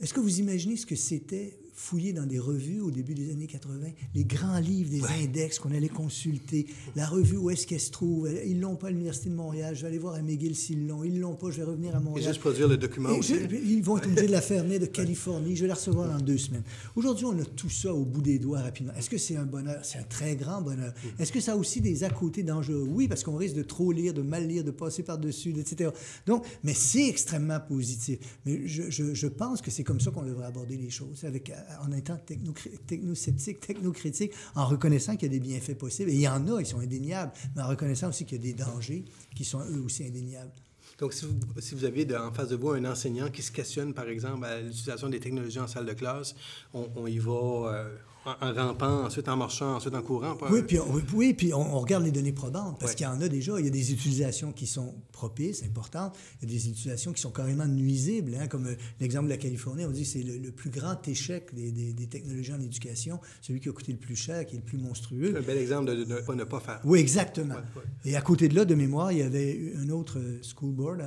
Est-ce 0.00 0.14
que 0.14 0.20
vous 0.20 0.40
imaginez 0.40 0.76
ce 0.76 0.86
que 0.86 0.96
c'était 0.96 1.58
fouiller 1.80 2.12
dans 2.12 2.26
des 2.26 2.38
revues 2.38 2.80
au 2.80 2.90
début 2.90 3.14
des 3.14 3.30
années 3.32 3.46
80? 3.46 3.88
Les 4.14 4.24
grands 4.24 4.58
livres, 4.58 4.90
des 4.90 5.02
index 5.24 5.58
qu'on 5.58 5.72
allait 5.72 5.88
consulter, 5.88 6.66
la 6.94 7.06
revue 7.06 7.38
où 7.38 7.48
est-ce 7.50 7.66
qu'elle 7.66 7.80
se 7.80 7.90
trouve? 7.90 8.28
Ils 8.46 8.60
l'ont 8.60 8.76
pas 8.76 8.88
à 8.88 8.90
l'Université 8.90 9.30
de 9.30 9.34
Montréal, 9.34 9.74
je 9.74 9.80
vais 9.82 9.88
aller 9.88 9.98
voir 9.98 10.14
à 10.14 10.22
McGill 10.22 10.54
s'ils 10.54 10.86
l'ont. 10.86 11.04
Ils 11.04 11.18
l'ont 11.18 11.34
pas, 11.36 11.50
je 11.50 11.56
vais 11.56 11.64
revenir 11.64 11.96
à 11.96 12.00
Et 12.00 12.02
Montréal. 12.02 12.28
juste 12.28 12.40
produire 12.40 12.68
le 12.68 12.76
document 12.76 13.08
Et 13.10 13.18
aussi. 13.18 13.34
je- 13.34 13.56
ils 13.56 13.82
vont 13.82 13.96
être 13.96 14.06
obligés 14.08 14.26
de 14.26 14.32
la 14.32 14.42
faire 14.42 14.62
venir 14.62 14.78
de 14.78 14.86
Californie. 14.86 15.56
Je 15.56 15.62
vais 15.62 15.68
la 15.68 15.74
recevoir 15.74 16.08
dans 16.08 16.22
deux 16.22 16.38
semaines. 16.38 16.62
Aujourd'hui, 16.96 17.24
on 17.24 17.38
a 17.38 17.44
tout 17.44 17.70
ça 17.70 17.94
au 17.94 18.04
bout 18.04 18.20
des 18.22 18.38
doigts 18.38 18.60
rapidement. 18.60 18.92
Est-ce 18.94 19.08
que 19.08 19.18
c'est 19.18 19.36
un 19.36 19.46
bonheur? 19.46 19.82
C'est 19.82 19.98
un 19.98 20.02
très 20.04 20.36
grand 20.36 20.60
bonheur. 20.60 20.92
Est-ce 21.18 21.32
que 21.32 21.40
ça 21.40 21.52
a 21.52 21.56
aussi 21.56 21.80
des 21.80 22.04
à-côtés 22.04 22.42
dangereux? 22.42 22.86
Oui, 22.90 23.08
parce 23.08 23.24
qu'on 23.24 23.36
risque 23.36 23.56
de 23.56 23.62
trop 23.62 23.90
lire, 23.90 24.12
de 24.12 24.22
mal 24.22 24.46
lire, 24.46 24.64
de 24.64 24.70
passer 24.70 25.02
par-dessus, 25.02 25.54
etc. 25.58 25.90
Donc, 26.26 26.44
mais 26.62 26.74
c'est 26.74 27.08
extrêmement 27.08 27.58
positif. 27.60 28.18
Mais 28.44 28.66
je, 28.66 28.90
je- 28.90 29.14
je 29.14 29.26
pense 29.26 29.62
que 29.62 29.70
c'est 29.70 29.84
comme 29.84 30.00
ça 30.00 30.10
qu'on 30.10 30.22
devrait 30.24 30.46
aborder 30.46 30.76
les 30.76 30.90
choses, 30.90 31.24
avec, 31.24 31.50
en 31.82 31.92
étant 31.92 32.16
techno, 32.16 32.52
technosceptique, 32.86 33.60
technocritique, 33.60 34.32
en 34.54 34.66
reconnaissant 34.66 35.16
qu'il 35.16 35.32
y 35.32 35.36
a 35.36 35.38
des 35.38 35.40
bienfaits 35.40 35.78
possibles. 35.78 36.10
Et 36.10 36.14
il 36.14 36.20
y 36.20 36.28
en 36.28 36.46
a, 36.48 36.60
ils 36.60 36.66
sont 36.66 36.80
indéniables, 36.80 37.32
mais 37.54 37.62
en 37.62 37.68
reconnaissant 37.68 38.08
aussi 38.08 38.24
qu'il 38.24 38.44
y 38.44 38.50
a 38.50 38.52
des 38.52 38.64
dangers 38.64 39.04
qui 39.34 39.44
sont 39.44 39.60
eux 39.60 39.82
aussi 39.84 40.04
indéniables. 40.04 40.52
Donc, 40.98 41.14
si 41.14 41.24
vous, 41.24 41.34
si 41.60 41.74
vous 41.74 41.84
avez 41.84 42.06
en 42.16 42.30
face 42.32 42.48
de 42.48 42.56
vous 42.56 42.70
un 42.70 42.84
enseignant 42.84 43.30
qui 43.30 43.42
se 43.42 43.50
questionne, 43.50 43.94
par 43.94 44.08
exemple, 44.08 44.44
à 44.44 44.60
l'utilisation 44.60 45.08
des 45.08 45.18
technologies 45.18 45.58
en 45.58 45.66
salle 45.66 45.86
de 45.86 45.94
classe, 45.94 46.34
on, 46.74 46.88
on 46.94 47.06
y 47.06 47.18
va 47.18 47.32
euh, 47.32 47.96
en, 48.26 48.52
rampant, 48.52 49.04
ensuite 49.04 49.28
en 49.28 49.36
marchant, 49.36 49.76
ensuite 49.76 49.94
en 49.94 50.02
courant. 50.02 50.36
pas- 50.36 50.50
Oui, 50.52 50.62
puis 50.62 50.78
on, 50.78 50.86
oui, 51.14 51.32
puis 51.34 51.54
on, 51.54 51.74
on 51.74 51.78
regarde 51.80 52.04
les 52.04 52.10
données 52.10 52.32
probantes, 52.32 52.78
parce 52.78 52.92
Ouais. 52.92 52.96
qu'il 52.96 53.04
y 53.06 53.08
en 53.08 53.20
a 53.20 53.28
déjà. 53.28 53.58
Il 53.58 53.64
y 53.64 53.68
a 53.68 53.70
des 53.70 53.92
utilisations 53.92 54.52
qui 54.52 54.66
sont 54.66 54.94
propices, 55.12 55.62
importantes. 55.62 56.16
Il 56.42 56.48
y 56.48 56.52
a 56.52 56.58
des 56.58 56.68
utilisations 56.68 57.12
qui 57.12 57.20
sont 57.22 57.30
carrément 57.30 57.66
nuisibles, 57.66 58.36
hein, 58.38 58.46
comme 58.46 58.66
euh, 58.66 58.74
l'exemple 59.00 59.24
de 59.26 59.30
la 59.30 59.36
Californie. 59.38 59.84
On 59.86 59.90
dit 59.90 60.02
que 60.02 60.08
c'est 60.08 60.22
le, 60.22 60.38
le 60.38 60.50
plus 60.52 60.70
grand 60.70 61.06
échec 61.08 61.54
des, 61.54 61.72
des- 61.72 61.92
des 61.92 62.06
technologies 62.06 62.52
en 62.52 62.60
éducation, 62.60 63.20
celui 63.40 63.60
qui 63.60 63.68
a 63.68 63.72
coûté 63.72 63.92
le 63.92 63.98
plus 63.98 64.16
cher, 64.16 64.44
qui 64.44 64.56
est 64.56 64.58
le 64.58 64.64
plus 64.64 64.78
monstrueux. 64.78 65.34
Un 65.36 65.40
bel 65.42 65.56
exemple 65.58 65.90
de, 65.90 65.96
de- 65.96 66.04
de 66.04 66.20
pas- 66.20 66.34
ne 66.34 66.44
pas 66.44 66.60
faire. 66.60 66.80
Oui, 66.84 66.98
exactement. 67.00 67.54
Ouais, 67.54 67.60
ouais. 67.76 68.10
Et 68.10 68.16
à 68.16 68.20
côté 68.20 68.48
de 68.48 68.54
là, 68.54 68.64
de 68.64 68.74
mémoire, 68.74 69.12
il 69.12 69.18
y 69.18 69.22
avait 69.22 69.72
un 69.78 69.88
autre 69.88 70.18
euh, 70.18 70.40
school 70.42 70.72
board 70.72 71.00
en, 71.00 71.04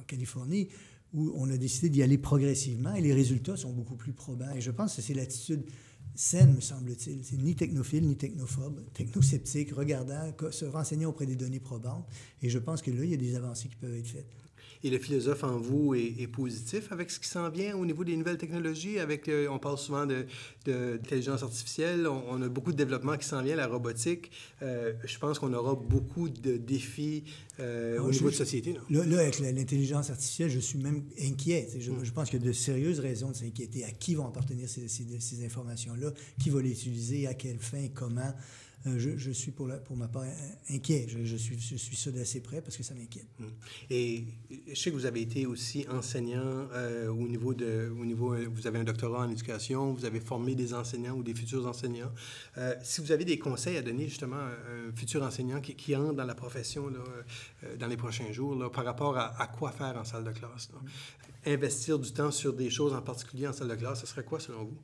en 0.00 0.02
Californie 0.06 0.68
où 1.14 1.32
on 1.36 1.48
a 1.50 1.56
décidé 1.56 1.88
d'y 1.88 2.02
aller 2.02 2.18
progressivement 2.18 2.92
et 2.94 3.00
les 3.00 3.14
résultats 3.14 3.56
sont 3.56 3.72
beaucoup 3.72 3.94
plus 3.94 4.12
probants. 4.12 4.52
Et 4.54 4.60
je 4.60 4.70
pense 4.72 4.96
que 4.96 5.02
c'est 5.02 5.14
l'attitude 5.14 5.62
saine, 6.18 6.54
me 6.54 6.60
semble-t-il. 6.60 7.24
C'est 7.24 7.36
ni 7.36 7.54
technophile, 7.54 8.06
ni 8.06 8.16
technophobe, 8.16 8.82
technosceptique, 8.92 9.72
regardant, 9.72 10.32
se 10.50 10.64
renseignant 10.64 11.10
auprès 11.10 11.26
des 11.26 11.36
données 11.36 11.60
probantes. 11.60 12.06
Et 12.42 12.50
je 12.50 12.58
pense 12.58 12.82
que 12.82 12.90
là, 12.90 13.04
il 13.04 13.10
y 13.10 13.14
a 13.14 13.18
des 13.18 13.34
avancées 13.34 13.68
qui 13.68 13.76
peuvent 13.76 13.96
être 13.96 14.06
faites. 14.06 14.45
Et 14.86 14.90
le 14.90 14.98
philosophe 15.00 15.42
en 15.42 15.58
vous 15.58 15.94
est, 15.96 16.14
est 16.20 16.28
positif 16.28 16.92
avec 16.92 17.10
ce 17.10 17.18
qui 17.18 17.26
s'en 17.28 17.50
vient 17.50 17.76
au 17.76 17.84
niveau 17.84 18.04
des 18.04 18.16
nouvelles 18.16 18.38
technologies? 18.38 19.00
Avec, 19.00 19.26
euh, 19.28 19.48
on 19.50 19.58
parle 19.58 19.78
souvent 19.78 20.06
de, 20.06 20.26
de- 20.64 20.96
d'intelligence 20.98 21.42
artificielle. 21.42 22.06
On, 22.06 22.22
on 22.30 22.40
a 22.40 22.48
beaucoup 22.48 22.70
de 22.70 22.76
développement 22.76 23.16
qui 23.16 23.26
s'en 23.26 23.42
vient, 23.42 23.56
la 23.56 23.66
robotique. 23.66 24.30
Euh, 24.62 24.92
je 25.04 25.18
pense 25.18 25.40
qu'on 25.40 25.52
aura 25.54 25.74
beaucoup 25.74 26.28
de 26.28 26.56
défis 26.56 27.24
euh, 27.58 27.96
Non, 27.98 28.04
au 28.04 28.12
je- 28.12 28.18
niveau 28.18 28.30
de 28.30 28.34
société. 28.36 28.74
non? 28.74 28.80
Là, 29.00 29.04
là, 29.06 29.18
avec 29.22 29.40
l'intelligence 29.40 30.08
artificielle, 30.10 30.50
je 30.50 30.60
suis 30.60 30.78
même 30.78 31.02
inquiet. 31.20 31.66
Sais, 31.68 31.80
Je, 31.80 31.90
je 32.04 32.12
pense 32.12 32.30
qu'il 32.30 32.38
y 32.40 32.42
a 32.44 32.46
de 32.46 32.52
sérieuses 32.52 33.00
raisons 33.00 33.30
de 33.32 33.36
s'inquiéter. 33.36 33.82
À 33.84 33.90
qui 33.90 34.14
vont 34.14 34.28
appartenir 34.28 34.68
ces, 34.68 34.86
ces- 34.86 35.18
ces 35.18 35.44
informations-là? 35.44 36.12
Qui 36.40 36.50
va 36.50 36.62
les 36.62 36.70
utiliser? 36.70 37.26
À 37.26 37.34
quelle 37.34 37.58
fin? 37.58 37.88
Comment? 37.92 38.32
Euh, 38.86 38.98
je, 38.98 39.16
je, 39.16 39.30
suis 39.30 39.50
pour, 39.50 39.66
la, 39.66 39.76
pour 39.76 39.96
ma 39.96 40.08
part 40.08 40.24
inquiet. 40.70 41.06
Je, 41.08 41.24
je, 41.24 41.36
suis, 41.36 41.58
je 41.58 41.76
suis 41.76 41.96
ça 41.96 42.10
d'assez 42.10 42.40
près 42.40 42.60
parce 42.60 42.76
que 42.76 42.82
ça 42.82 42.94
m'inquiète. 42.94 43.26
Hum. 43.40 43.50
Et 43.90 44.24
je 44.68 44.74
sais 44.74 44.90
que 44.90 44.96
vous 44.96 45.06
avez 45.06 45.22
été 45.22 45.46
aussi 45.46 45.86
enseignant 45.90 46.68
euh, 46.72 47.08
au 47.08 47.26
niveau 47.26 47.54
de, 47.54 47.92
au 48.00 48.04
niveau, 48.04 48.34
euh, 48.34 48.46
vous 48.50 48.66
avez 48.66 48.78
un 48.78 48.84
doctorat 48.84 49.26
en 49.26 49.30
éducation, 49.30 49.92
vous 49.92 50.04
avez 50.04 50.20
formé 50.20 50.54
des 50.54 50.74
enseignants 50.74 51.14
ou 51.14 51.22
des 51.22 51.34
futurs 51.34 51.66
enseignants. 51.66 52.12
Euh, 52.58 52.74
si 52.82 53.00
vous 53.00 53.12
avez 53.12 53.24
des 53.24 53.38
conseils 53.38 53.76
à 53.76 53.82
donner 53.82 54.08
justement 54.08 54.36
à 54.36 54.88
un 54.88 54.94
futur 54.94 55.22
enseignant 55.22 55.60
qui, 55.60 55.74
qui 55.74 55.94
entre 55.96 56.14
dans 56.14 56.24
la 56.24 56.34
profession 56.34 56.88
là, 56.88 56.98
euh, 57.64 57.76
dans 57.76 57.86
les 57.86 57.96
prochains 57.96 58.32
jours 58.32 58.54
là, 58.54 58.70
par 58.70 58.84
rapport 58.84 59.16
à, 59.16 59.40
à, 59.40 59.46
quoi 59.46 59.72
faire 59.72 59.96
en 59.96 60.04
salle 60.04 60.24
de 60.24 60.32
classe, 60.32 60.70
là? 60.72 60.80
investir 61.46 61.98
du 61.98 62.12
temps 62.12 62.30
sur 62.30 62.52
des 62.52 62.70
choses 62.70 62.92
en 62.92 63.02
particulier 63.02 63.46
en 63.46 63.52
salle 63.52 63.68
de 63.68 63.74
classe, 63.76 64.00
ce 64.00 64.06
serait 64.06 64.24
quoi 64.24 64.40
selon 64.40 64.64
vous? 64.64 64.78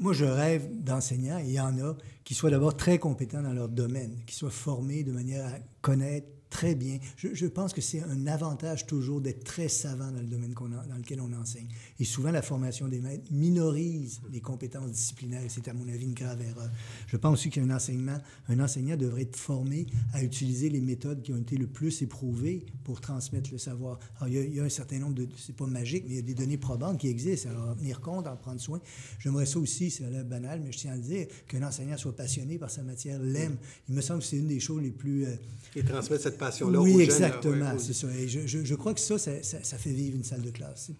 Moi, 0.00 0.12
je 0.12 0.24
rêve 0.24 0.68
d'enseignants, 0.82 1.38
il 1.38 1.52
y 1.52 1.60
en 1.60 1.78
a, 1.78 1.96
qui 2.24 2.34
soient 2.34 2.50
d'abord 2.50 2.76
très 2.76 2.98
compétents 2.98 3.42
dans 3.42 3.52
leur 3.52 3.68
domaine, 3.68 4.18
qui 4.26 4.34
soient 4.34 4.50
formés 4.50 5.04
de 5.04 5.12
manière 5.12 5.46
à 5.46 5.58
connaître 5.82 6.26
très 6.54 6.76
bien. 6.76 6.98
Je, 7.16 7.46
pense 7.46 7.72
que 7.72 7.80
c'est 7.80 8.00
un 8.00 8.28
avantage 8.28 8.86
toujours 8.86 9.20
d'être 9.20 9.42
très 9.42 9.66
savant 9.66 10.12
dans 10.12 10.20
le 10.20 10.26
domaine 10.26 10.54
dans 10.54 10.96
lequel 10.96 11.20
on 11.20 11.32
enseigne. 11.32 11.66
Et 11.98 12.04
souvent, 12.04 12.30
la 12.30 12.42
formation 12.42 12.86
des 12.86 13.00
maîtres 13.00 13.24
minorise 13.32 14.20
les 14.30 14.40
compétences 14.40 14.92
disciplinaires. 14.92 15.42
C'est, 15.48 15.66
à 15.66 15.72
mon 15.72 15.88
avis, 15.88 16.04
une 16.04 16.14
grave 16.14 16.40
erreur. 16.40 16.70
Je 17.08 17.16
pense 17.16 17.40
aussi 17.40 17.50
qu'un 17.50 17.70
enseignement, 17.70 18.18
un 18.48 18.60
enseignant 18.60 18.96
devrait 18.96 19.22
être 19.22 19.36
formé 19.36 19.86
à 20.12 20.22
utiliser 20.22 20.70
les 20.70 20.80
méthodes 20.80 21.22
qui 21.22 21.32
ont 21.32 21.38
été 21.38 21.56
le 21.56 21.66
plus 21.66 22.02
éprouvées 22.02 22.64
pour 22.84 23.00
transmettre 23.00 23.50
le 23.50 23.58
savoir. 23.58 23.98
Alors, 24.18 24.28
il 24.28 24.54
y 24.54 24.60
a, 24.60 24.62
un 24.62 24.68
certain 24.68 25.00
nombre 25.00 25.14
de... 25.14 25.26
C'est 25.36 25.56
pas 25.56 25.66
magique, 25.66 26.04
mais 26.06 26.12
il 26.12 26.16
y 26.16 26.20
a 26.20 26.22
des 26.22 26.34
données 26.34 26.56
probantes 26.56 27.00
qui 27.00 27.08
existent. 27.08 27.50
Alors, 27.50 27.70
en 27.70 27.74
tenir 27.74 28.00
compte, 28.00 28.28
en 28.28 28.36
prendre 28.36 28.60
soin. 28.60 28.80
J'aimerais 29.18 29.46
ça 29.46 29.58
aussi, 29.58 29.90
c'est 29.90 30.04
banal, 30.22 30.60
mais 30.64 30.70
je 30.70 30.78
tiens 30.78 30.92
à 30.92 30.96
le 30.96 31.02
dire, 31.02 31.26
qu'un 31.48 31.66
enseignant 31.66 31.96
soit 31.96 32.14
passionné 32.14 32.58
par 32.58 32.70
sa 32.70 32.84
matière, 32.84 33.18
l'aime. 33.18 33.56
Il 33.88 33.96
me 33.96 34.00
semble 34.00 34.20
que 34.20 34.26
c'est 34.26 34.36
une 34.36 34.46
des 34.46 34.60
choses 34.60 34.80
les 34.80 34.92
plus... 34.92 35.26
Euh... 35.26 35.34
Et 35.74 35.82
transmettre 35.82 36.22
cette 36.22 36.38
passion-là 36.46 36.80
oui, 36.80 36.94
aux 36.94 37.00
exactement, 37.00 37.54
jeunes. 37.54 37.76
Oui, 37.76 37.82
c'est 37.84 37.92
ça. 37.92 38.06
Et 38.18 38.28
je, 38.28 38.46
je, 38.46 38.64
je, 38.64 38.74
crois 38.74 38.94
que 38.94 39.00
ça 39.00 39.18
ça, 39.18 39.42
ça, 39.42 39.58
ça, 39.62 39.78
fait 39.78 39.90
vivre 39.90 40.16
une 40.16 40.24
salle 40.24 40.42
de 40.42 40.50
classe. 40.50 40.90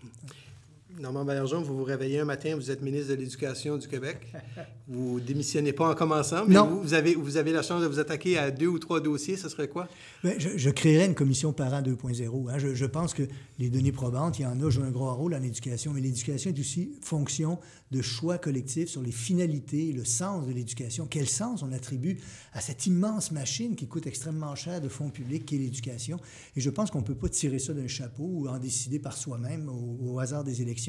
Normand 0.98 1.24
Baillargeon, 1.24 1.62
vous 1.62 1.76
vous 1.76 1.84
réveillez 1.84 2.20
un 2.20 2.24
matin, 2.24 2.54
vous 2.54 2.70
êtes 2.70 2.80
ministre 2.80 3.10
de 3.10 3.14
l'Éducation 3.14 3.76
du 3.76 3.88
Québec. 3.88 4.18
Vous 4.86 5.18
démissionnez 5.18 5.72
pas 5.72 5.90
en 5.90 5.94
commençant, 5.94 6.44
mais 6.46 6.58
vous, 6.58 6.82
vous, 6.82 6.92
avez, 6.92 7.14
vous 7.14 7.38
avez 7.38 7.52
la 7.52 7.62
chance 7.62 7.80
de 7.80 7.86
vous 7.86 8.00
attaquer 8.00 8.36
à 8.36 8.50
deux 8.50 8.66
ou 8.66 8.78
trois 8.78 9.00
dossiers. 9.00 9.38
Ce 9.38 9.48
serait 9.48 9.66
quoi? 9.66 9.88
Bien, 10.22 10.34
je, 10.36 10.50
je, 10.58 10.68
créerais 10.68 11.06
une 11.06 11.14
commission 11.14 11.54
parent 11.54 11.80
2.0. 11.80 12.50
Hein. 12.50 12.58
Je, 12.58 12.74
je, 12.74 12.84
pense 12.84 13.14
que 13.14 13.22
les 13.58 13.70
données 13.70 13.92
probantes, 13.92 14.38
il 14.38 14.42
y 14.42 14.46
en 14.46 14.60
a, 14.60 14.68
jouent 14.68 14.82
un 14.82 14.90
gros 14.90 15.10
rôle 15.14 15.34
en 15.34 15.42
éducation, 15.42 15.92
mais 15.94 16.02
l'éducation 16.02 16.50
est 16.50 16.58
aussi 16.58 16.92
fonction 17.00 17.58
de 17.92 18.02
choix 18.02 18.36
collectifs 18.36 18.90
sur 18.90 19.00
les 19.00 19.10
finalités, 19.10 19.90
le 19.90 20.04
sens 20.04 20.46
de 20.46 20.52
l'éducation. 20.52 21.06
Quel 21.08 21.28
sens 21.28 21.62
on 21.62 21.72
attribue 21.72 22.18
à 22.52 22.60
cette 22.60 22.84
immense 22.84 23.30
machine 23.30 23.74
qui 23.74 23.86
coûte 23.86 24.06
extrêmement 24.06 24.54
cher 24.54 24.82
de 24.82 24.88
fonds 24.90 25.08
publics 25.08 25.46
qu'est 25.46 25.56
l'éducation? 25.56 26.20
Et 26.56 26.60
je 26.60 26.68
pense 26.68 26.90
qu'on 26.90 27.00
ne 27.00 27.06
peut 27.06 27.14
pas 27.14 27.30
tirer 27.30 27.58
ça 27.58 27.72
d'un 27.72 27.88
chapeau 27.88 28.24
ou 28.24 28.48
en 28.48 28.58
décider 28.58 28.98
par 28.98 29.16
soi-même 29.16 29.70
au, 29.70 30.12
au 30.12 30.18
hasard 30.18 30.44
des 30.44 30.60
élections. 30.60 30.83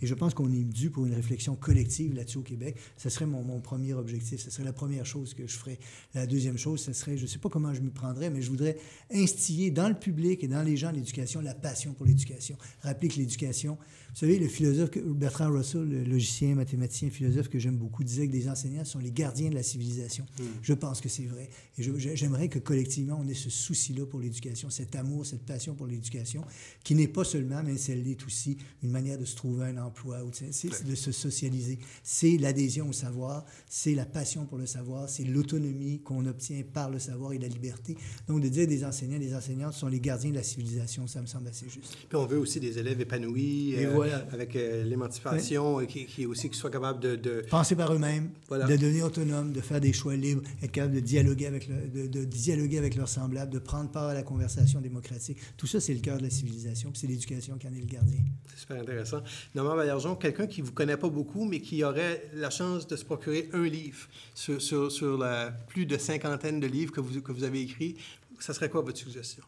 Et 0.00 0.06
je 0.06 0.14
pense 0.14 0.34
qu'on 0.34 0.52
est 0.52 0.64
dû 0.64 0.90
pour 0.90 1.06
une 1.06 1.14
réflexion 1.14 1.56
collective 1.56 2.14
là-dessus 2.14 2.38
au 2.38 2.42
Québec. 2.42 2.76
Ce 2.96 3.08
serait 3.08 3.26
mon, 3.26 3.42
mon, 3.42 3.60
premier 3.60 3.94
objectif. 3.94 4.40
Ce 4.40 4.50
serait 4.50 4.64
la 4.64 4.72
première 4.72 5.06
chose 5.06 5.34
que 5.34 5.46
je 5.46 5.56
ferais. 5.56 5.78
La 6.14 6.26
deuxième 6.26 6.58
chose, 6.58 6.80
ce 6.80 6.92
serait, 6.92 7.16
je 7.16 7.22
ne 7.22 7.26
sais 7.28 7.38
pas 7.38 7.48
comment 7.48 7.74
je 7.74 7.80
m'y 7.80 7.90
prendrais, 7.90 8.30
mais 8.30 8.42
je 8.42 8.50
voudrais 8.50 8.76
instiller 9.12 9.70
dans 9.70 9.88
le 9.88 9.94
public 9.94 10.42
et 10.44 10.48
dans 10.48 10.62
les 10.62 10.76
gens 10.76 10.90
l'éducation, 10.90 11.40
la 11.40 11.54
passion 11.54 11.92
pour 11.92 12.06
l'éducation. 12.06 12.56
Rappeler 12.82 13.08
que 13.08 13.16
l'éducation, 13.16 13.78
vous 14.10 14.16
savez, 14.16 14.38
le 14.38 14.48
philosophe 14.48 14.90
Bertrand 14.96 15.50
Russell, 15.52 15.88
le 15.88 16.02
logicien, 16.04 16.54
mathématicien, 16.54 17.10
philosophe 17.10 17.48
que 17.48 17.58
j'aime 17.58 17.76
beaucoup, 17.76 18.02
disait 18.02 18.26
que 18.26 18.32
des 18.32 18.48
enseignants 18.48 18.84
sont 18.84 18.98
les 18.98 19.12
gardiens 19.12 19.50
de 19.50 19.54
la 19.54 19.62
civilisation. 19.62 20.26
Mm. 20.38 20.44
Je 20.62 20.72
pense 20.74 21.00
que 21.00 21.08
c'est 21.08 21.26
vrai. 21.26 21.48
Et 21.78 21.82
j'aimerais 22.16 22.48
que 22.48 22.58
collectivement, 22.58 23.18
on 23.20 23.28
ait 23.28 23.34
ce 23.34 23.50
souci-là 23.50 24.06
pour 24.06 24.20
l'éducation, 24.20 24.68
cet 24.70 24.96
amour, 24.96 25.26
cette 25.26 25.44
passion 25.44 25.74
pour 25.74 25.86
l'éducation, 25.86 26.44
qui 26.82 26.94
n'est 26.94 27.08
pas 27.08 27.24
seulement, 27.24 27.62
mais 27.64 27.76
celle 27.76 28.02
l'est 28.02 28.24
aussi, 28.26 28.58
une 28.82 28.90
manière 28.90 29.18
de 29.18 29.24
se 29.24 29.36
trouver 29.40 29.68
un 29.68 29.78
emploi, 29.78 30.18
c'est 30.50 30.84
de 30.86 30.94
se 30.94 31.12
socialiser. 31.12 31.78
C'est 32.02 32.36
l'adhésion 32.36 32.90
au 32.90 32.92
savoir, 32.92 33.46
c'est 33.66 33.94
la 33.94 34.04
passion 34.04 34.44
pour 34.44 34.58
le 34.58 34.66
savoir, 34.66 35.08
c'est 35.08 35.24
l'autonomie 35.24 36.02
qu'on 36.02 36.26
obtient 36.26 36.60
par 36.74 36.90
le 36.90 36.98
savoir 36.98 37.32
et 37.32 37.38
la 37.38 37.48
liberté. 37.48 37.96
Donc, 38.28 38.42
de 38.42 38.48
dire 38.48 38.66
des 38.66 38.84
enseignants, 38.84 39.18
des 39.18 39.34
enseignantes 39.34 39.72
sont 39.72 39.88
les 39.88 39.98
gardiens 39.98 40.28
de 40.28 40.34
la 40.34 40.42
civilisation, 40.42 41.06
ça 41.06 41.22
me 41.22 41.26
semble 41.26 41.48
assez 41.48 41.70
juste. 41.70 41.96
Puis 42.06 42.18
on 42.18 42.26
veut 42.26 42.36
aussi 42.36 42.60
des 42.60 42.78
élèves 42.78 43.00
épanouis. 43.00 43.72
Et 43.72 43.86
euh, 43.86 43.94
voilà. 43.94 44.26
Avec 44.30 44.54
euh, 44.56 44.84
l'émancipation, 44.84 45.76
oui. 45.76 45.86
qui, 45.86 46.04
qui, 46.04 46.26
aussi 46.26 46.50
qu'ils 46.50 46.58
soient 46.58 46.70
capables 46.70 47.00
de, 47.00 47.16
de... 47.16 47.42
Penser 47.48 47.76
par 47.76 47.94
eux-mêmes, 47.94 48.32
voilà. 48.48 48.66
de 48.66 48.76
devenir 48.76 49.06
autonomes, 49.06 49.52
de 49.52 49.62
faire 49.62 49.80
des 49.80 49.94
choix 49.94 50.16
libres, 50.16 50.42
être 50.62 50.72
capable 50.72 50.96
de 50.96 51.00
dialoguer 51.00 51.46
avec, 51.46 51.66
le, 51.66 51.88
de, 51.88 52.06
de, 52.06 52.24
dialoguer 52.26 52.76
avec 52.76 52.94
leurs 52.94 53.08
semblables, 53.08 53.50
de 53.50 53.58
prendre 53.58 53.90
part 53.90 54.08
à 54.08 54.14
la 54.14 54.22
conversation 54.22 54.82
démocratique. 54.82 55.38
Tout 55.56 55.66
ça, 55.66 55.80
c'est 55.80 55.94
le 55.94 56.00
cœur 56.00 56.18
de 56.18 56.24
la 56.24 56.30
civilisation, 56.30 56.90
puis 56.90 57.00
c'est 57.00 57.06
l'éducation 57.06 57.56
qui 57.56 57.66
en 57.66 57.72
est 57.72 57.80
le 57.80 57.86
gardien. 57.86 58.20
C'est 58.48 58.60
super 58.60 58.82
intéressant. 58.82 59.22
Normand 59.54 59.76
Baillargeon, 59.76 60.16
quelqu'un 60.16 60.46
qui 60.46 60.62
ne 60.62 60.66
vous 60.66 60.72
connaît 60.72 60.96
pas 60.96 61.08
beaucoup, 61.08 61.44
mais 61.44 61.60
qui 61.60 61.82
aurait 61.84 62.28
la 62.34 62.50
chance 62.50 62.86
de 62.86 62.96
se 62.96 63.04
procurer 63.04 63.48
un 63.52 63.64
livre 63.64 64.08
sur, 64.34 64.60
sur, 64.60 64.90
sur 64.90 65.18
la 65.18 65.50
plus 65.68 65.86
de 65.86 65.96
cinquantaine 65.98 66.60
de 66.60 66.66
livres 66.66 66.92
que 66.92 67.00
vous, 67.00 67.20
que 67.20 67.32
vous 67.32 67.44
avez 67.44 67.60
écrits, 67.62 67.96
ça 68.38 68.54
serait 68.54 68.70
quoi 68.70 68.80
votre 68.80 68.98
suggestion? 68.98 69.44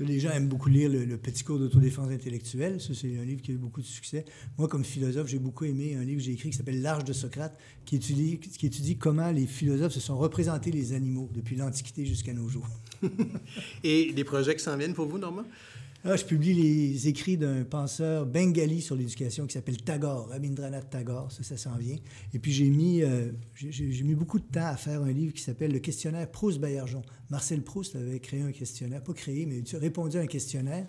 Les 0.00 0.18
gens 0.18 0.30
aiment 0.30 0.48
beaucoup 0.48 0.68
lire 0.68 0.90
le, 0.90 1.04
le 1.04 1.16
Petit 1.16 1.44
cours 1.44 1.58
d'autodéfense 1.58 2.10
intellectuelle. 2.10 2.80
Ça, 2.80 2.94
c'est 2.94 3.18
un 3.18 3.24
livre 3.24 3.42
qui 3.42 3.52
a 3.52 3.54
eu 3.54 3.58
beaucoup 3.58 3.80
de 3.80 3.86
succès. 3.86 4.24
Moi, 4.58 4.66
comme 4.66 4.84
philosophe, 4.84 5.28
j'ai 5.28 5.38
beaucoup 5.38 5.64
aimé 5.64 5.94
un 5.94 6.02
livre 6.02 6.18
que 6.18 6.24
j'ai 6.24 6.32
écrit 6.32 6.50
qui 6.50 6.56
s'appelle 6.56 6.80
L'Arche 6.80 7.04
de 7.04 7.12
Socrate, 7.12 7.56
qui 7.84 7.96
étudie, 7.96 8.38
qui 8.38 8.66
étudie 8.66 8.96
comment 8.96 9.30
les 9.30 9.46
philosophes 9.46 9.92
se 9.92 10.00
sont 10.00 10.16
représentés 10.16 10.70
les 10.70 10.92
animaux 10.92 11.30
depuis 11.34 11.56
l'Antiquité 11.56 12.04
jusqu'à 12.04 12.32
nos 12.32 12.48
jours. 12.48 12.66
Et 13.84 14.12
des 14.12 14.24
projets 14.24 14.56
qui 14.56 14.62
s'en 14.62 14.76
viennent 14.76 14.94
pour 14.94 15.06
vous, 15.06 15.18
Normand? 15.18 15.44
Là, 16.04 16.16
je 16.16 16.24
publie 16.24 16.52
les 16.52 17.06
écrits 17.06 17.36
d'un 17.36 17.62
penseur 17.62 18.26
bengali 18.26 18.82
sur 18.82 18.96
l'éducation 18.96 19.46
qui 19.46 19.52
s'appelle 19.52 19.76
Tagore, 19.76 20.30
Rabindranath 20.30 20.90
Tagore, 20.90 21.30
ça, 21.30 21.44
ça 21.44 21.56
s'en 21.56 21.76
vient. 21.76 21.96
Et 22.34 22.40
puis 22.40 22.50
j'ai 22.50 22.70
mis, 22.70 23.04
euh, 23.04 23.30
mis 24.02 24.16
beaucoup 24.16 24.40
de 24.40 24.44
temps 24.44 24.66
à 24.66 24.76
faire 24.76 25.00
un 25.02 25.12
livre 25.12 25.32
qui 25.32 25.42
s'appelle 25.42 25.70
Le 25.70 25.78
questionnaire 25.78 26.28
Proust-Baillargeon. 26.28 27.02
Marcel 27.30 27.62
Proust 27.62 27.94
avait 27.94 28.18
créé 28.18 28.42
un 28.42 28.50
questionnaire, 28.50 29.00
pas 29.00 29.12
créé, 29.12 29.46
mais 29.46 29.62
répondu 29.78 30.16
à 30.16 30.22
un 30.22 30.26
questionnaire 30.26 30.88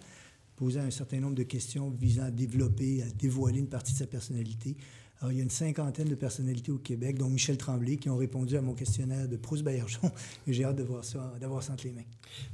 posant 0.56 0.82
un 0.82 0.91
certain 0.91 1.19
nombre 1.19 1.36
de 1.36 1.43
questions 1.43 1.91
visant 1.91 2.23
à 2.23 2.32
développer, 2.32 3.04
à 3.04 3.10
dévoiler 3.12 3.60
une 3.60 3.69
partie 3.69 3.93
de 3.93 3.97
sa 3.97 4.08
personnalité. 4.08 4.76
Alors, 5.19 5.32
il 5.32 5.38
y 5.38 5.39
a 5.39 5.43
une 5.43 5.49
cinquantaine 5.49 6.10
de 6.10 6.15
personnalités 6.15 6.71
au 6.71 6.78
Québec, 6.78 7.17
dont 7.17 7.30
Michel 7.30 7.58
Tremblay, 7.58 7.95
qui 7.95 8.10
ont 8.10 8.17
répondu 8.17 8.58
à 8.58 8.62
mon 8.62 8.73
questionnaire 8.73 9.28
de 9.28 9.38
Proust-Baillargeon. 9.38 10.12
Et 10.47 10.54
j'ai 10.54 10.65
hâte 10.65 10.76
de 10.76 10.84
voir 10.84 11.06
ça, 11.06 11.34
d'avoir 11.39 11.63
ça 11.63 11.71
entre 11.71 11.86
les 11.86 11.93
mains. 11.93 12.04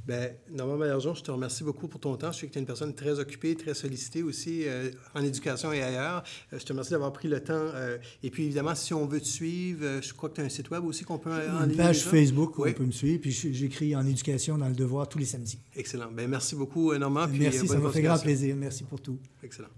Bien, 0.06 0.28
Normand 0.52 0.78
Baillargeon, 0.78 1.14
je 1.14 1.22
te 1.22 1.32
remercie 1.32 1.64
beaucoup 1.64 1.88
pour 1.88 1.98
ton 1.98 2.16
temps. 2.16 2.30
Je 2.30 2.38
sais 2.38 2.46
que 2.46 2.52
tu 2.52 2.58
es 2.58 2.60
une 2.60 2.66
personne 2.66 2.94
très 2.94 3.18
occupée, 3.18 3.56
très 3.56 3.74
sollicitée 3.74 4.22
aussi 4.22 4.68
euh, 4.68 4.90
en 5.14 5.24
éducation 5.24 5.72
et 5.72 5.82
ailleurs. 5.82 6.22
Euh, 6.52 6.60
je 6.60 6.64
te 6.64 6.72
remercie 6.72 6.92
d'avoir 6.92 7.12
pris 7.12 7.26
le 7.26 7.42
temps. 7.42 7.54
Euh, 7.54 7.98
et 8.22 8.30
puis, 8.30 8.44
évidemment, 8.44 8.76
si 8.76 8.94
on 8.94 9.04
veut 9.04 9.20
te 9.20 9.26
suivre, 9.26 10.00
je 10.00 10.12
crois 10.14 10.28
que 10.28 10.36
tu 10.36 10.40
as 10.40 10.44
un 10.44 10.48
site 10.48 10.70
web 10.70 10.84
aussi 10.84 11.04
qu'on 11.04 11.18
peut 11.18 11.32
en 11.32 11.68
Une 11.68 11.76
page 11.76 12.04
Facebook 12.04 12.56
où 12.58 12.62
oui. 12.62 12.70
on 12.70 12.78
peut 12.78 12.86
me 12.86 12.92
suivre. 12.92 13.20
Puis, 13.20 13.32
j'écris 13.32 13.96
en 13.96 14.06
éducation 14.06 14.56
dans 14.58 14.68
le 14.68 14.74
devoir 14.74 15.08
tous 15.08 15.18
les 15.18 15.24
samedis. 15.24 15.58
Excellent. 15.74 16.12
Bien, 16.12 16.28
merci 16.28 16.54
beaucoup, 16.54 16.94
Normand. 16.94 17.26
Puis, 17.26 17.40
merci, 17.40 17.66
ça 17.66 17.78
m'a 17.78 17.90
fait 17.90 18.02
grand 18.02 18.18
plaisir. 18.18 18.54
Merci 18.54 18.84
pour 18.84 19.00
tout. 19.00 19.18
Excellent. 19.42 19.68